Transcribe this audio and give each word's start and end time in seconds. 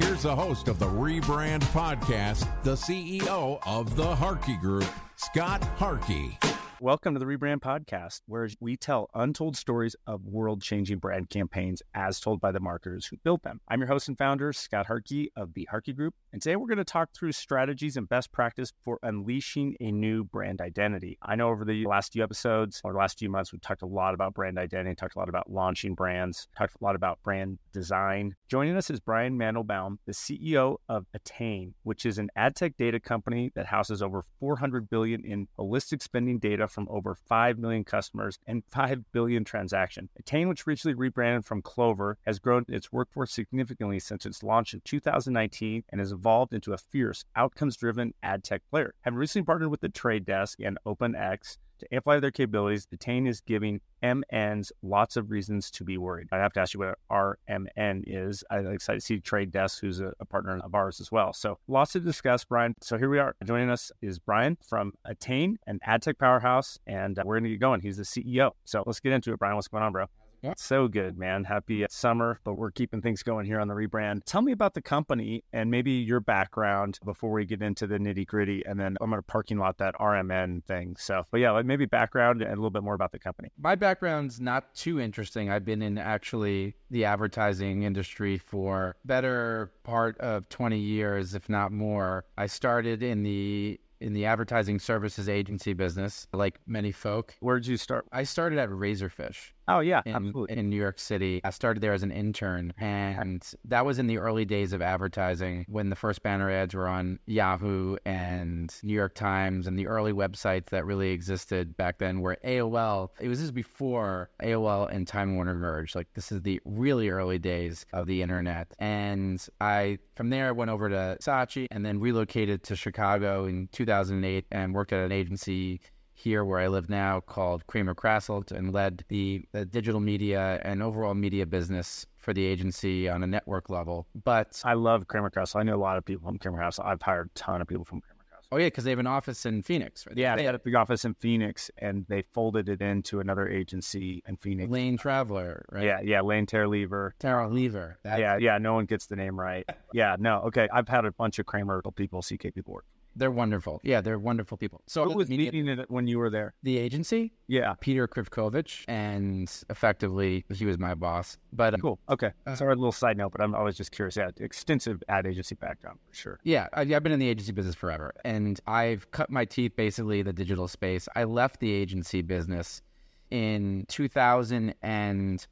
Here's 0.00 0.22
the 0.22 0.34
host 0.34 0.68
of 0.68 0.78
the 0.78 0.86
Rebrand 0.86 1.62
Podcast, 1.72 2.46
the 2.62 2.74
CEO 2.74 3.58
of 3.66 3.96
the 3.96 4.14
Harkey 4.14 4.56
Group, 4.56 4.88
Scott 5.16 5.62
Harkey. 5.76 6.38
Welcome 6.84 7.14
to 7.14 7.18
the 7.18 7.24
Rebrand 7.24 7.60
Podcast, 7.60 8.20
where 8.26 8.46
we 8.60 8.76
tell 8.76 9.08
untold 9.14 9.56
stories 9.56 9.96
of 10.06 10.26
world 10.26 10.60
changing 10.60 10.98
brand 10.98 11.30
campaigns 11.30 11.82
as 11.94 12.20
told 12.20 12.42
by 12.42 12.52
the 12.52 12.60
marketers 12.60 13.06
who 13.06 13.16
built 13.24 13.42
them. 13.42 13.62
I'm 13.68 13.80
your 13.80 13.88
host 13.88 14.08
and 14.08 14.18
founder, 14.18 14.52
Scott 14.52 14.84
Harkey 14.84 15.32
of 15.34 15.54
the 15.54 15.66
Harkey 15.70 15.94
Group, 15.94 16.12
and 16.34 16.42
today 16.42 16.56
we're 16.56 16.66
going 16.66 16.76
to 16.76 16.84
talk 16.84 17.08
through 17.14 17.32
strategies 17.32 17.96
and 17.96 18.06
best 18.06 18.32
practice 18.32 18.70
for 18.82 18.98
unleashing 19.02 19.76
a 19.80 19.92
new 19.92 20.24
brand 20.24 20.60
identity. 20.60 21.16
I 21.22 21.36
know 21.36 21.48
over 21.48 21.64
the 21.64 21.86
last 21.86 22.12
few 22.12 22.22
episodes 22.22 22.82
or 22.84 22.92
the 22.92 22.98
last 22.98 23.18
few 23.18 23.30
months, 23.30 23.50
we've 23.50 23.62
talked 23.62 23.80
a 23.80 23.86
lot 23.86 24.12
about 24.12 24.34
brand 24.34 24.58
identity, 24.58 24.94
talked 24.94 25.16
a 25.16 25.18
lot 25.18 25.30
about 25.30 25.50
launching 25.50 25.94
brands, 25.94 26.48
talked 26.54 26.74
a 26.78 26.84
lot 26.84 26.96
about 26.96 27.18
brand 27.22 27.58
design. 27.72 28.34
Joining 28.50 28.76
us 28.76 28.90
is 28.90 29.00
Brian 29.00 29.38
Mandelbaum, 29.38 29.96
the 30.04 30.12
CEO 30.12 30.76
of 30.90 31.06
Attain, 31.14 31.72
which 31.84 32.04
is 32.04 32.18
an 32.18 32.28
ad 32.36 32.56
tech 32.56 32.76
data 32.76 33.00
company 33.00 33.52
that 33.54 33.64
houses 33.64 34.02
over 34.02 34.22
400 34.38 34.90
billion 34.90 35.24
in 35.24 35.48
holistic 35.58 36.02
spending 36.02 36.38
data 36.38 36.68
from 36.74 36.88
over 36.90 37.14
5 37.14 37.58
million 37.58 37.84
customers 37.84 38.38
and 38.46 38.64
5 38.70 39.12
billion 39.12 39.44
transactions. 39.44 40.10
Attain, 40.18 40.48
which 40.48 40.66
recently 40.66 40.94
rebranded 40.94 41.44
from 41.44 41.62
Clover, 41.62 42.18
has 42.26 42.38
grown 42.38 42.64
its 42.68 42.92
workforce 42.92 43.32
significantly 43.32 44.00
since 44.00 44.26
its 44.26 44.42
launch 44.42 44.74
in 44.74 44.82
2019 44.84 45.84
and 45.88 46.00
has 46.00 46.12
evolved 46.12 46.52
into 46.52 46.72
a 46.72 46.78
fierce, 46.78 47.24
outcomes 47.36 47.76
driven 47.76 48.12
ad 48.22 48.42
tech 48.42 48.62
player. 48.70 48.94
Having 49.02 49.18
recently 49.18 49.46
partnered 49.46 49.70
with 49.70 49.80
the 49.80 49.88
Trade 49.88 50.24
Desk 50.24 50.58
and 50.60 50.76
OpenX, 50.84 51.56
to 51.78 51.94
amplify 51.94 52.20
their 52.20 52.30
capabilities, 52.30 52.86
Attain 52.92 53.26
is 53.26 53.40
giving 53.40 53.80
MNs 54.02 54.70
lots 54.82 55.16
of 55.16 55.30
reasons 55.30 55.70
to 55.72 55.84
be 55.84 55.98
worried. 55.98 56.28
I 56.32 56.38
have 56.38 56.52
to 56.54 56.60
ask 56.60 56.74
you 56.74 56.80
what 56.80 56.98
RMN 57.10 58.04
is. 58.06 58.44
I'm 58.50 58.72
excited 58.72 59.00
to 59.00 59.04
see 59.06 59.20
Trade 59.20 59.50
Desk, 59.50 59.80
who's 59.80 60.00
a, 60.00 60.12
a, 60.20 60.24
partner 60.24 60.60
of 60.62 60.74
ours 60.74 61.00
as 61.00 61.10
well. 61.10 61.32
So 61.32 61.58
lots 61.68 61.92
to 61.92 62.00
discuss, 62.00 62.44
Brian. 62.44 62.74
So 62.80 62.98
here 62.98 63.08
we 63.08 63.18
are. 63.18 63.34
Joining 63.44 63.70
us 63.70 63.92
is 64.02 64.18
Brian 64.18 64.58
from 64.68 64.92
Attain, 65.04 65.58
an 65.66 65.78
ad 65.82 66.02
tech 66.02 66.18
powerhouse, 66.18 66.78
and 66.86 67.18
uh, 67.18 67.22
we're 67.24 67.36
going 67.36 67.44
to 67.44 67.50
get 67.50 67.60
going. 67.60 67.80
He's 67.80 67.96
the 67.96 68.02
CEO. 68.02 68.52
So 68.64 68.82
let's 68.86 69.00
get 69.00 69.12
into 69.12 69.32
it, 69.32 69.38
Brian. 69.38 69.54
What's 69.54 69.68
going 69.68 69.84
on, 69.84 69.92
bro? 69.92 70.06
Yeah. 70.44 70.52
So 70.58 70.88
good, 70.88 71.16
man. 71.16 71.42
Happy 71.42 71.84
uh, 71.84 71.86
summer, 71.90 72.38
but 72.44 72.54
we're 72.54 72.70
keeping 72.70 73.00
things 73.00 73.22
going 73.22 73.46
here 73.46 73.60
on 73.60 73.66
the 73.66 73.72
rebrand. 73.72 74.24
Tell 74.26 74.42
me 74.42 74.52
about 74.52 74.74
the 74.74 74.82
company 74.82 75.42
and 75.54 75.70
maybe 75.70 75.92
your 75.92 76.20
background 76.20 76.98
before 77.02 77.30
we 77.30 77.46
get 77.46 77.62
into 77.62 77.86
the 77.86 77.96
nitty 77.96 78.26
gritty. 78.26 78.62
And 78.66 78.78
then 78.78 78.98
I'm 79.00 79.08
going 79.08 79.18
to 79.18 79.22
parking 79.22 79.56
lot 79.56 79.78
that 79.78 79.94
RMN 79.94 80.62
thing. 80.64 80.96
So, 80.98 81.24
but 81.30 81.40
yeah, 81.40 81.52
like 81.52 81.64
maybe 81.64 81.86
background 81.86 82.42
and 82.42 82.50
a 82.50 82.56
little 82.56 82.68
bit 82.68 82.82
more 82.82 82.92
about 82.92 83.12
the 83.12 83.18
company. 83.18 83.48
My 83.58 83.74
background's 83.74 84.38
not 84.38 84.74
too 84.74 85.00
interesting. 85.00 85.50
I've 85.50 85.64
been 85.64 85.80
in 85.80 85.96
actually 85.96 86.74
the 86.90 87.06
advertising 87.06 87.84
industry 87.84 88.36
for 88.36 88.96
better 89.06 89.72
part 89.82 90.18
of 90.18 90.46
20 90.50 90.78
years, 90.78 91.34
if 91.34 91.48
not 91.48 91.72
more. 91.72 92.26
I 92.36 92.48
started 92.48 93.02
in 93.02 93.22
the 93.22 93.80
in 94.04 94.12
the 94.12 94.26
advertising 94.26 94.78
services 94.78 95.30
agency 95.30 95.72
business, 95.72 96.26
like 96.34 96.60
many 96.66 96.92
folk. 96.92 97.34
Where'd 97.40 97.66
you 97.66 97.78
start? 97.78 98.04
I 98.12 98.24
started 98.24 98.58
at 98.58 98.68
Razorfish. 98.68 99.52
Oh 99.66 99.80
yeah, 99.80 100.02
in, 100.04 100.14
absolutely. 100.14 100.58
In 100.58 100.68
New 100.68 100.76
York 100.76 100.98
City, 100.98 101.40
I 101.42 101.50
started 101.50 101.80
there 101.80 101.94
as 101.94 102.02
an 102.02 102.10
intern, 102.10 102.72
and 102.78 103.42
that 103.64 103.86
was 103.86 103.98
in 103.98 104.06
the 104.06 104.18
early 104.18 104.44
days 104.44 104.72
of 104.72 104.82
advertising 104.82 105.64
when 105.68 105.88
the 105.90 105.96
first 105.96 106.22
banner 106.22 106.50
ads 106.50 106.74
were 106.74 106.86
on 106.86 107.18
Yahoo 107.26 107.96
and 108.04 108.74
New 108.82 108.92
York 108.92 109.14
Times 109.14 109.66
and 109.66 109.78
the 109.78 109.86
early 109.86 110.12
websites 110.12 110.66
that 110.66 110.84
really 110.84 111.10
existed 111.10 111.76
back 111.76 111.98
then 111.98 112.20
were 112.20 112.36
AOL. 112.44 113.10
It 113.20 113.28
was 113.28 113.40
just 113.40 113.54
before 113.54 114.30
AOL 114.42 114.92
and 114.92 115.08
Time 115.08 115.36
Warner 115.36 115.54
merged. 115.54 115.94
Like 115.94 116.12
this 116.14 116.30
is 116.30 116.42
the 116.42 116.60
really 116.64 117.08
early 117.08 117.38
days 117.38 117.86
of 117.92 118.06
the 118.06 118.20
internet, 118.20 118.74
and 118.78 119.44
I 119.60 119.98
from 120.14 120.30
there 120.30 120.52
went 120.52 120.70
over 120.70 120.88
to 120.90 121.16
Saatchi 121.22 121.68
and 121.70 121.84
then 121.86 122.00
relocated 122.00 122.62
to 122.64 122.76
Chicago 122.76 123.46
in 123.46 123.68
2008 123.72 124.44
and 124.52 124.74
worked 124.74 124.92
at 124.92 125.04
an 125.04 125.12
agency 125.12 125.80
here 126.14 126.44
where 126.44 126.60
I 126.60 126.68
live 126.68 126.88
now 126.88 127.20
called 127.20 127.66
Cramer-Krasselt 127.66 128.52
and 128.52 128.72
led 128.72 129.04
the, 129.08 129.44
the, 129.52 129.64
digital 129.64 130.00
media 130.00 130.60
and 130.62 130.82
overall 130.82 131.14
media 131.14 131.44
business 131.44 132.06
for 132.16 132.32
the 132.32 132.44
agency 132.44 133.08
on 133.08 133.22
a 133.22 133.26
network 133.26 133.68
level. 133.68 134.06
But 134.24 134.62
I 134.64 134.74
love 134.74 135.08
Cramer-Krasselt. 135.08 135.56
I 135.56 135.62
know 135.64 135.74
a 135.74 135.76
lot 135.76 135.98
of 135.98 136.04
people 136.04 136.26
from 136.26 136.38
Cramer-Krasselt. 136.38 136.86
I've 136.86 137.02
hired 137.02 137.30
a 137.34 137.38
ton 137.38 137.60
of 137.60 137.66
people 137.66 137.84
from 137.84 138.00
Kramer 138.00 138.14
Krasselt. 138.30 138.46
Oh 138.52 138.56
yeah, 138.58 138.66
because 138.66 138.84
they 138.84 138.90
have 138.90 139.00
an 139.00 139.06
office 139.06 139.44
in 139.44 139.62
Phoenix. 139.62 140.06
Right? 140.06 140.16
Yeah, 140.16 140.36
they 140.36 140.44
had 140.44 140.54
a 140.54 140.58
big 140.60 140.76
office 140.76 141.04
in 141.04 141.14
Phoenix, 141.14 141.70
and 141.78 142.06
they 142.08 142.22
folded 142.32 142.68
it 142.68 142.80
into 142.80 143.20
another 143.20 143.48
agency 143.48 144.22
in 144.28 144.36
Phoenix. 144.36 144.70
Lane 144.70 144.96
Traveler, 144.96 145.64
right? 145.72 145.84
Yeah, 145.84 146.00
yeah, 146.02 146.20
Lane 146.20 146.46
Terralever. 146.46 147.10
Terralever. 147.20 147.96
Yeah, 148.04 148.36
yeah. 148.38 148.58
No 148.58 148.74
one 148.74 148.86
gets 148.86 149.06
the 149.06 149.16
name 149.16 149.38
right. 149.38 149.68
yeah, 149.92 150.16
no. 150.18 150.42
Okay, 150.42 150.68
I've 150.72 150.88
had 150.88 151.04
a 151.04 151.12
bunch 151.12 151.38
of 151.38 151.46
Cramer 151.46 151.82
people, 151.96 152.22
CK 152.22 152.54
people 152.54 152.74
work. 152.74 152.84
They're 153.16 153.30
wonderful. 153.30 153.80
Yeah, 153.84 154.00
they're 154.00 154.18
wonderful 154.18 154.56
people. 154.56 154.82
So 154.86 155.04
who 155.04 155.16
was 155.16 155.28
meeting 155.28 155.68
it 155.68 155.90
when 155.90 156.06
you 156.06 156.18
were 156.18 156.30
there? 156.30 156.54
The 156.62 156.78
agency? 156.78 157.32
Yeah. 157.46 157.74
Peter 157.80 158.08
Krivkovich, 158.08 158.84
and 158.88 159.50
effectively 159.70 160.44
he 160.52 160.66
was 160.66 160.78
my 160.78 160.94
boss. 160.94 161.38
But 161.52 161.80
cool. 161.80 161.98
Okay. 162.08 162.32
Uh, 162.46 162.56
Sorry, 162.56 162.72
a 162.72 162.76
little 162.76 162.92
side 162.92 163.16
note, 163.16 163.32
but 163.32 163.40
I'm 163.40 163.54
always 163.54 163.76
just 163.76 163.92
curious. 163.92 164.16
Yeah, 164.16 164.30
extensive 164.38 165.02
ad 165.08 165.26
agency 165.26 165.54
background 165.54 165.98
for 166.08 166.14
sure. 166.14 166.40
Yeah, 166.42 166.68
I, 166.72 166.82
I've 166.82 167.02
been 167.02 167.12
in 167.12 167.20
the 167.20 167.28
agency 167.28 167.52
business 167.52 167.74
forever, 167.74 168.12
and 168.24 168.60
I've 168.66 169.10
cut 169.12 169.30
my 169.30 169.44
teeth 169.44 169.76
basically 169.76 170.20
in 170.20 170.26
the 170.26 170.32
digital 170.32 170.66
space. 170.66 171.08
I 171.14 171.24
left 171.24 171.60
the 171.60 171.70
agency 171.70 172.22
business 172.22 172.82
in 173.30 173.84
2000 173.88 174.74
and 174.82 175.46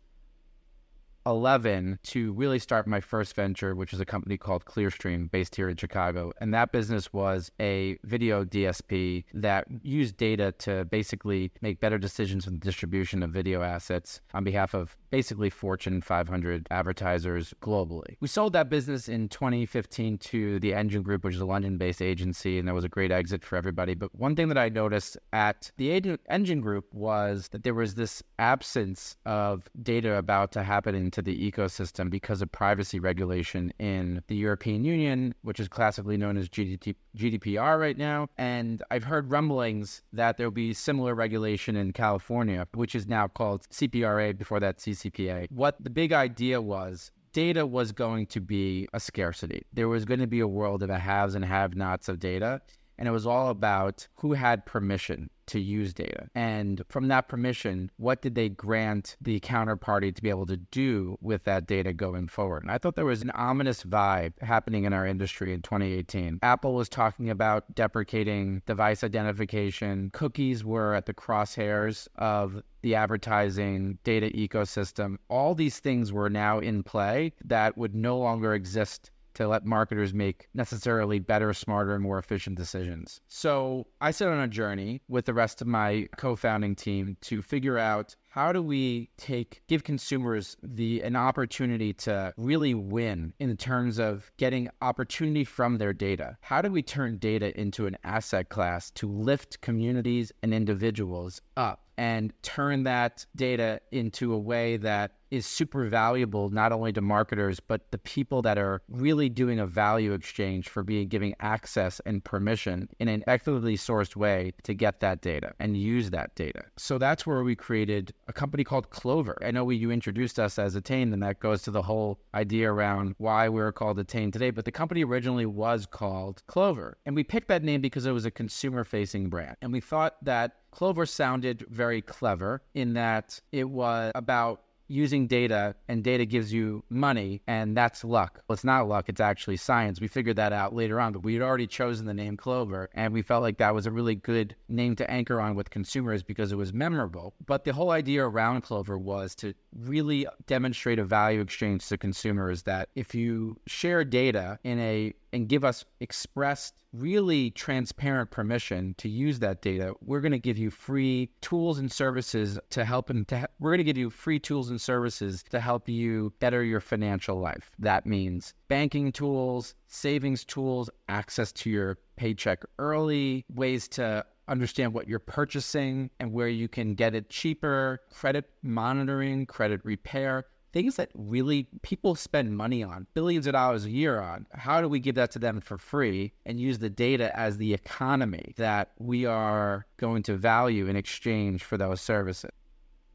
11 1.27 1.99
to 2.03 2.33
really 2.33 2.59
start 2.59 2.87
my 2.87 3.01
first 3.01 3.35
venture, 3.35 3.75
which 3.75 3.93
is 3.93 4.01
a 4.01 4.05
company 4.05 4.37
called 4.37 4.65
Clearstream 4.65 5.31
based 5.31 5.55
here 5.55 5.69
in 5.69 5.77
Chicago. 5.77 6.33
And 6.41 6.53
that 6.55 6.73
business 6.73 7.13
was 7.13 7.51
a 7.61 7.99
video 8.05 8.45
DSP 8.45 9.25
that 9.35 9.67
used 9.83 10.17
data 10.17 10.53
to 10.59 10.85
basically 10.87 11.53
make 11.61 11.81
better 11.81 11.99
decisions 11.99 12.47
in 12.47 12.55
the 12.55 12.61
distribution 12.61 13.23
of 13.23 13.31
video 13.31 13.63
assets 13.63 14.21
on 14.35 14.45
behalf 14.45 14.75
of 14.75 14.97
basically 15.11 15.51
Fortune 15.51 16.01
500 16.01 16.67
advertisers 16.71 17.55
globally. 17.63 18.17
We 18.21 18.29
sold 18.29 18.55
that 18.55 18.69
business 18.71 19.09
in 19.09 19.29
2015 19.29 20.19
to 20.19 20.59
the 20.59 20.75
Engine 20.75 21.03
Group, 21.03 21.23
which 21.23 21.35
is 21.35 21.41
a 21.41 21.45
London 21.45 21.77
based 21.77 22.03
agency, 22.03 22.59
and 22.59 22.67
that 22.67 22.75
was 22.75 22.85
a 22.85 22.89
great 22.89 23.13
exit 23.13 23.45
for 23.45 23.57
everybody. 23.57 23.95
But 23.95 24.15
one 24.15 24.35
thing 24.35 24.49
that 24.49 24.59
I 24.59 24.71
noticed 24.71 25.19
at 25.33 25.71
the 25.77 26.19
Engine 26.29 26.61
Group 26.61 26.93
was 26.93 27.49
that 27.49 27.63
there 27.63 27.75
was 27.75 27.95
this 27.95 28.23
absence 28.39 29.17
of 29.27 29.69
data 29.83 30.15
about 30.15 30.51
to 30.53 30.63
happen 30.63 30.95
in 30.95 31.12
into 31.13 31.23
the 31.23 31.51
ecosystem 31.51 32.09
because 32.09 32.41
of 32.41 32.51
privacy 32.51 32.99
regulation 32.99 33.73
in 33.79 34.23
the 34.29 34.35
European 34.35 34.85
Union, 34.85 35.35
which 35.43 35.61
is 35.61 35.69
classically 35.69 36.17
known 36.17 36.39
as 36.39 36.49
GDPR 36.49 37.79
right 37.79 37.99
now. 37.99 38.29
And 38.39 38.83
I've 38.91 39.05
heard 39.05 39.31
rumblings 39.31 40.03
that 40.15 40.39
there'll 40.39 40.51
be 40.51 40.73
similar 40.73 41.15
regulation 41.15 41.77
in 41.77 41.93
California, 41.93 42.67
which 42.75 42.95
is 42.95 43.07
now 43.07 43.29
called 43.29 43.69
CPRA, 43.69 44.37
before 44.39 44.61
that 44.61 44.79
CCPA. 44.79 45.51
What 45.51 45.77
the 45.83 45.91
big 45.91 46.13
idea 46.13 46.63
was 46.63 47.11
data 47.33 47.67
was 47.67 47.93
going 47.93 48.27
to 48.27 48.41
be 48.41 48.89
a 48.93 49.01
scarcity. 49.01 49.65
There 49.73 49.89
was 49.89 50.05
going 50.05 50.21
to 50.21 50.27
be 50.27 50.41
a 50.41 50.49
world 50.49 50.83
of 50.83 50.91
a 50.91 50.99
haves 50.99 51.35
and 51.35 51.45
have 51.45 51.75
nots 51.75 52.09
of 52.09 52.19
data. 52.19 52.61
And 53.03 53.09
it 53.09 53.11
was 53.13 53.27
all 53.27 53.49
about 53.49 54.07
who 54.15 54.35
had 54.35 54.65
permission 54.65 55.29
to 55.47 55.59
use 55.59 55.93
data. 55.93 56.29
And 56.37 56.83
from 56.89 57.09
that 57.09 57.27
permission, 57.27 57.91
what 57.97 58.23
did 58.23 58.37
they 58.37 58.49
grant 58.49 59.17
the 59.21 59.41
counterparty 59.41 60.15
to 60.15 60.23
be 60.23 60.31
able 60.31 60.47
to 60.47 60.57
do 60.57 61.19
with 61.21 61.43
that 61.43 61.67
data 61.67 61.93
going 61.93 62.29
forward? 62.29 62.63
And 62.63 62.71
I 62.71 62.79
thought 62.79 62.95
there 62.95 63.05
was 63.05 63.23
an 63.23 63.31
ominous 63.31 63.83
vibe 63.83 64.41
happening 64.41 64.85
in 64.85 64.93
our 64.93 65.05
industry 65.05 65.53
in 65.53 65.63
2018. 65.63 66.39
Apple 66.45 66.75
was 66.75 66.89
talking 66.89 67.29
about 67.29 67.75
deprecating 67.75 68.63
device 68.67 69.03
identification. 69.03 70.11
Cookies 70.13 70.65
were 70.65 70.95
at 70.95 71.07
the 71.07 71.15
crosshairs 71.15 72.07
of 72.15 72.63
the 72.83 72.95
advertising 72.95 73.99
data 74.05 74.31
ecosystem. 74.31 75.17
All 75.29 75.57
these 75.57 75.81
things 75.81 76.13
were 76.13 76.31
now 76.31 76.61
in 76.61 76.85
play 76.85 77.33
that 77.45 77.77
would 77.77 77.97
no 77.97 78.17
longer 78.17 78.55
exist 78.55 79.11
to 79.35 79.49
let 79.49 79.65
marketers 79.65 80.15
make 80.15 80.49
necessarily 80.55 81.19
better, 81.19 81.53
smarter, 81.53 81.95
and 81.95 82.03
more 82.03 82.19
efficient 82.19 82.57
decisions. 82.57 83.21
So 83.29 83.87
I 84.01 84.11
set 84.11 84.29
on 84.29 84.41
a 84.41 84.49
journey 84.49 85.03
with 85.09 85.27
the 85.27 85.35
rest 85.35 85.61
of 85.61 85.67
my 85.67 86.09
co 86.17 86.37
founding 86.37 86.75
team 86.75 87.17
to 87.23 87.43
figure 87.43 87.79
out 87.79 88.17
how 88.33 88.51
do 88.51 88.63
we 88.63 89.11
take 89.19 89.61
give 89.69 89.85
consumers 89.85 90.57
the 90.63 91.03
an 91.03 91.17
opportunity 91.17 91.93
to 91.93 92.33
really 92.39 92.73
win 92.73 93.35
in 93.39 93.55
terms 93.59 93.99
of 93.99 94.33
getting 94.39 94.71
opportunity 94.81 95.45
from 95.45 95.77
their 95.77 95.93
data 95.93 96.37
how 96.41 96.63
do 96.63 96.71
we 96.71 96.83
turn 96.83 97.19
data 97.19 97.59
into 97.61 97.87
an 97.87 97.97
asset 98.05 98.49
class 98.49 98.91
to 98.91 99.07
lift 99.07 99.61
communities 99.61 100.33
and 100.43 100.55
individuals 100.55 101.43
up 101.59 101.82
and 101.97 102.33
turn 102.43 102.85
that 102.85 103.27
data 103.37 103.81
into 103.91 104.33
a 104.33 104.39
way 104.39 104.77
that 104.77 105.13
is 105.31 105.47
super 105.47 105.89
valuable 105.89 106.51
not 106.51 106.73
only 106.73 106.93
to 106.93 107.01
marketers 107.01 107.59
but 107.59 107.91
the 107.91 107.97
people 107.97 108.43
that 108.43 108.59
are 108.59 108.83
really 108.91 109.31
doing 109.31 109.59
a 109.59 109.67
value 109.67 110.13
exchange 110.13 110.69
for 110.69 110.83
being 110.83 111.09
giving 111.09 111.35
access 111.41 112.01
and 112.05 112.23
permission 112.23 112.87
in 113.01 113.09
an 113.09 113.23
effectively 113.23 113.75
sourced 113.77 114.15
way 114.15 114.53
to 114.63 114.75
get 114.75 115.01
that 115.01 115.23
data 115.23 115.53
and 115.59 115.75
use 115.77 116.11
that 116.11 116.35
data. 116.35 116.63
So 116.77 116.99
that's 116.99 117.27
where 117.27 117.43
we 117.43 117.57
created 117.57 118.13
a 118.29 118.33
company 118.33 118.63
called 118.63 118.91
Clover. 118.91 119.39
I 119.43 119.51
know 119.51 119.65
we, 119.65 119.77
you 119.77 119.91
introduced 119.91 120.39
us 120.39 120.59
as 120.59 120.75
Attain, 120.75 121.13
and 121.13 121.23
that 121.23 121.41
goes 121.41 121.63
to 121.63 121.71
the 121.71 121.83
whole 121.83 122.21
idea 122.35 122.71
around 122.71 123.15
why 123.19 123.49
we're 123.49 123.73
called 123.73 123.99
Attain 123.99 124.31
today. 124.31 124.51
But 124.51 124.65
the 124.67 124.73
company 124.73 125.03
originally 125.03 125.47
was 125.47 125.87
called 125.87 126.43
Clover, 126.47 126.99
and 127.07 127.15
we 127.15 127.25
picked 127.25 127.49
that 127.49 127.65
name 127.65 127.81
because 127.81 128.05
it 128.05 128.13
was 128.13 128.27
a 128.27 128.31
consumer-facing 128.31 129.31
brand, 129.31 129.57
and 129.63 129.73
we 129.73 129.81
thought 129.81 130.23
that 130.25 130.57
Clover 130.73 131.07
sounded 131.07 131.65
very 131.69 132.03
clever 132.03 132.63
in 132.75 132.95
that 132.95 133.41
it 133.53 133.69
was 133.69 134.11
about 134.15 134.63
using 134.89 135.27
data 135.27 135.75
and 135.89 136.05
data 136.05 136.27
gives 136.27 136.53
you 136.53 136.85
money 136.91 137.41
and 137.47 137.77
that's 137.77 138.05
luck. 138.05 138.43
Well, 138.47 138.55
it's 138.55 138.65
not 138.65 138.89
luck, 138.89 139.09
it's 139.09 139.21
actually 139.21 139.57
science. 139.57 140.01
We 140.01 140.09
figured 140.09 140.37
that 140.37 140.53
out 140.53 140.75
later 140.75 141.01
on, 141.01 141.13
but 141.13 141.23
we 141.23 141.35
had 141.35 141.43
already 141.43 141.67
chosen 141.67 142.05
the 142.07 142.15
name 142.15 142.37
Clover 142.37 142.91
and 142.95 143.13
we 143.13 143.23
felt 143.23 143.43
like 143.43 143.59
that 143.59 143.75
was 143.75 143.87
a 143.87 143.91
really 143.91 144.15
good 144.15 144.55
name 144.69 144.95
to 144.97 145.11
anchor 145.11 145.41
on 145.41 145.55
with 145.55 145.71
consumers 145.71 146.23
because 146.23 146.53
it 146.53 146.57
was 146.57 146.73
memorable. 146.73 147.35
But 147.47 147.65
the 147.65 147.73
whole 147.73 147.91
idea 147.91 148.25
around 148.25 148.63
Clover 148.63 148.99
was 148.99 149.35
to 149.37 149.55
really 149.75 150.27
demonstrate 150.47 150.99
a 150.99 151.05
value 151.05 151.41
exchange 151.41 151.87
to 151.89 151.97
consumers 151.97 152.63
that 152.65 152.89
if 152.95 153.15
you 153.15 153.57
share 153.67 154.05
data 154.05 154.59
in 154.65 154.79
a 154.79 155.15
and 155.33 155.49
give 155.49 155.65
us 155.65 155.85
expressed, 156.01 156.75
really 156.93 157.51
transparent 157.51 158.31
permission 158.31 158.95
to 158.99 159.09
use 159.09 159.39
that 159.39 159.63
data, 159.63 159.95
we're 160.03 160.21
going 160.21 160.33
to 160.33 160.39
give 160.39 160.59
you 160.59 160.71
free 160.71 161.31
tools 161.41 161.79
and 161.79 161.91
services 161.91 162.59
to 162.71 162.85
help 162.85 163.09
and 163.09 163.27
to 163.29 163.49
we're 163.59 163.71
going 163.71 163.79
to 163.79 163.85
give 163.85 163.97
you 163.97 164.11
free 164.11 164.39
tools 164.39 164.71
and 164.71 164.81
services 164.81 165.43
to 165.51 165.61
help 165.61 165.89
you 165.89 166.33
better 166.39 166.63
your 166.63 166.81
financial 166.81 167.39
life. 167.39 167.71
That 167.79 168.05
means 168.05 168.55
banking 168.69 169.13
tools, 169.13 169.75
savings 169.87 170.45
tools, 170.45 170.91
access 171.09 171.53
to 171.53 171.71
your 171.71 171.99
paycheck 172.17 172.65
early, 172.79 173.45
ways 173.53 173.89
to 173.89 174.25
understand 174.49 174.93
what 174.93 175.09
you're 175.09 175.19
purchasing 175.19 176.11
and 176.21 176.33
where 176.33 176.49
you 176.49 176.69
can 176.69 176.95
get 176.95 177.15
it 177.15 177.31
cheaper, 177.31 178.01
credit 178.11 178.51
monitoring, 178.63 179.47
credit 179.47 179.81
repair 179.85 180.45
things 180.73 180.97
that 180.97 181.11
really 181.15 181.69
people 181.83 182.15
spend 182.15 182.57
money 182.57 182.83
on, 182.83 183.07
billions 183.15 183.47
of 183.47 183.53
dollars 183.53 183.85
a 183.85 183.91
year 183.91 184.21
on. 184.21 184.47
How 184.53 184.81
do 184.81 184.89
we 184.89 185.01
give 185.01 185.15
that 185.17 185.31
to 185.33 185.39
them 185.39 185.61
for 185.61 185.79
free 185.79 186.33
and 186.47 186.59
use 186.59 186.79
the 186.79 186.91
data 186.91 187.37
as 187.39 187.59
the 187.59 187.75
economy 187.75 188.55
that 188.57 188.93
we 188.99 189.27
are 189.27 189.87
going 189.99 190.23
to 190.25 190.37
value 190.37 190.87
in 190.87 190.97
exchange 190.97 191.63
for 191.63 191.77
those 191.77 192.01
services? 192.01 192.51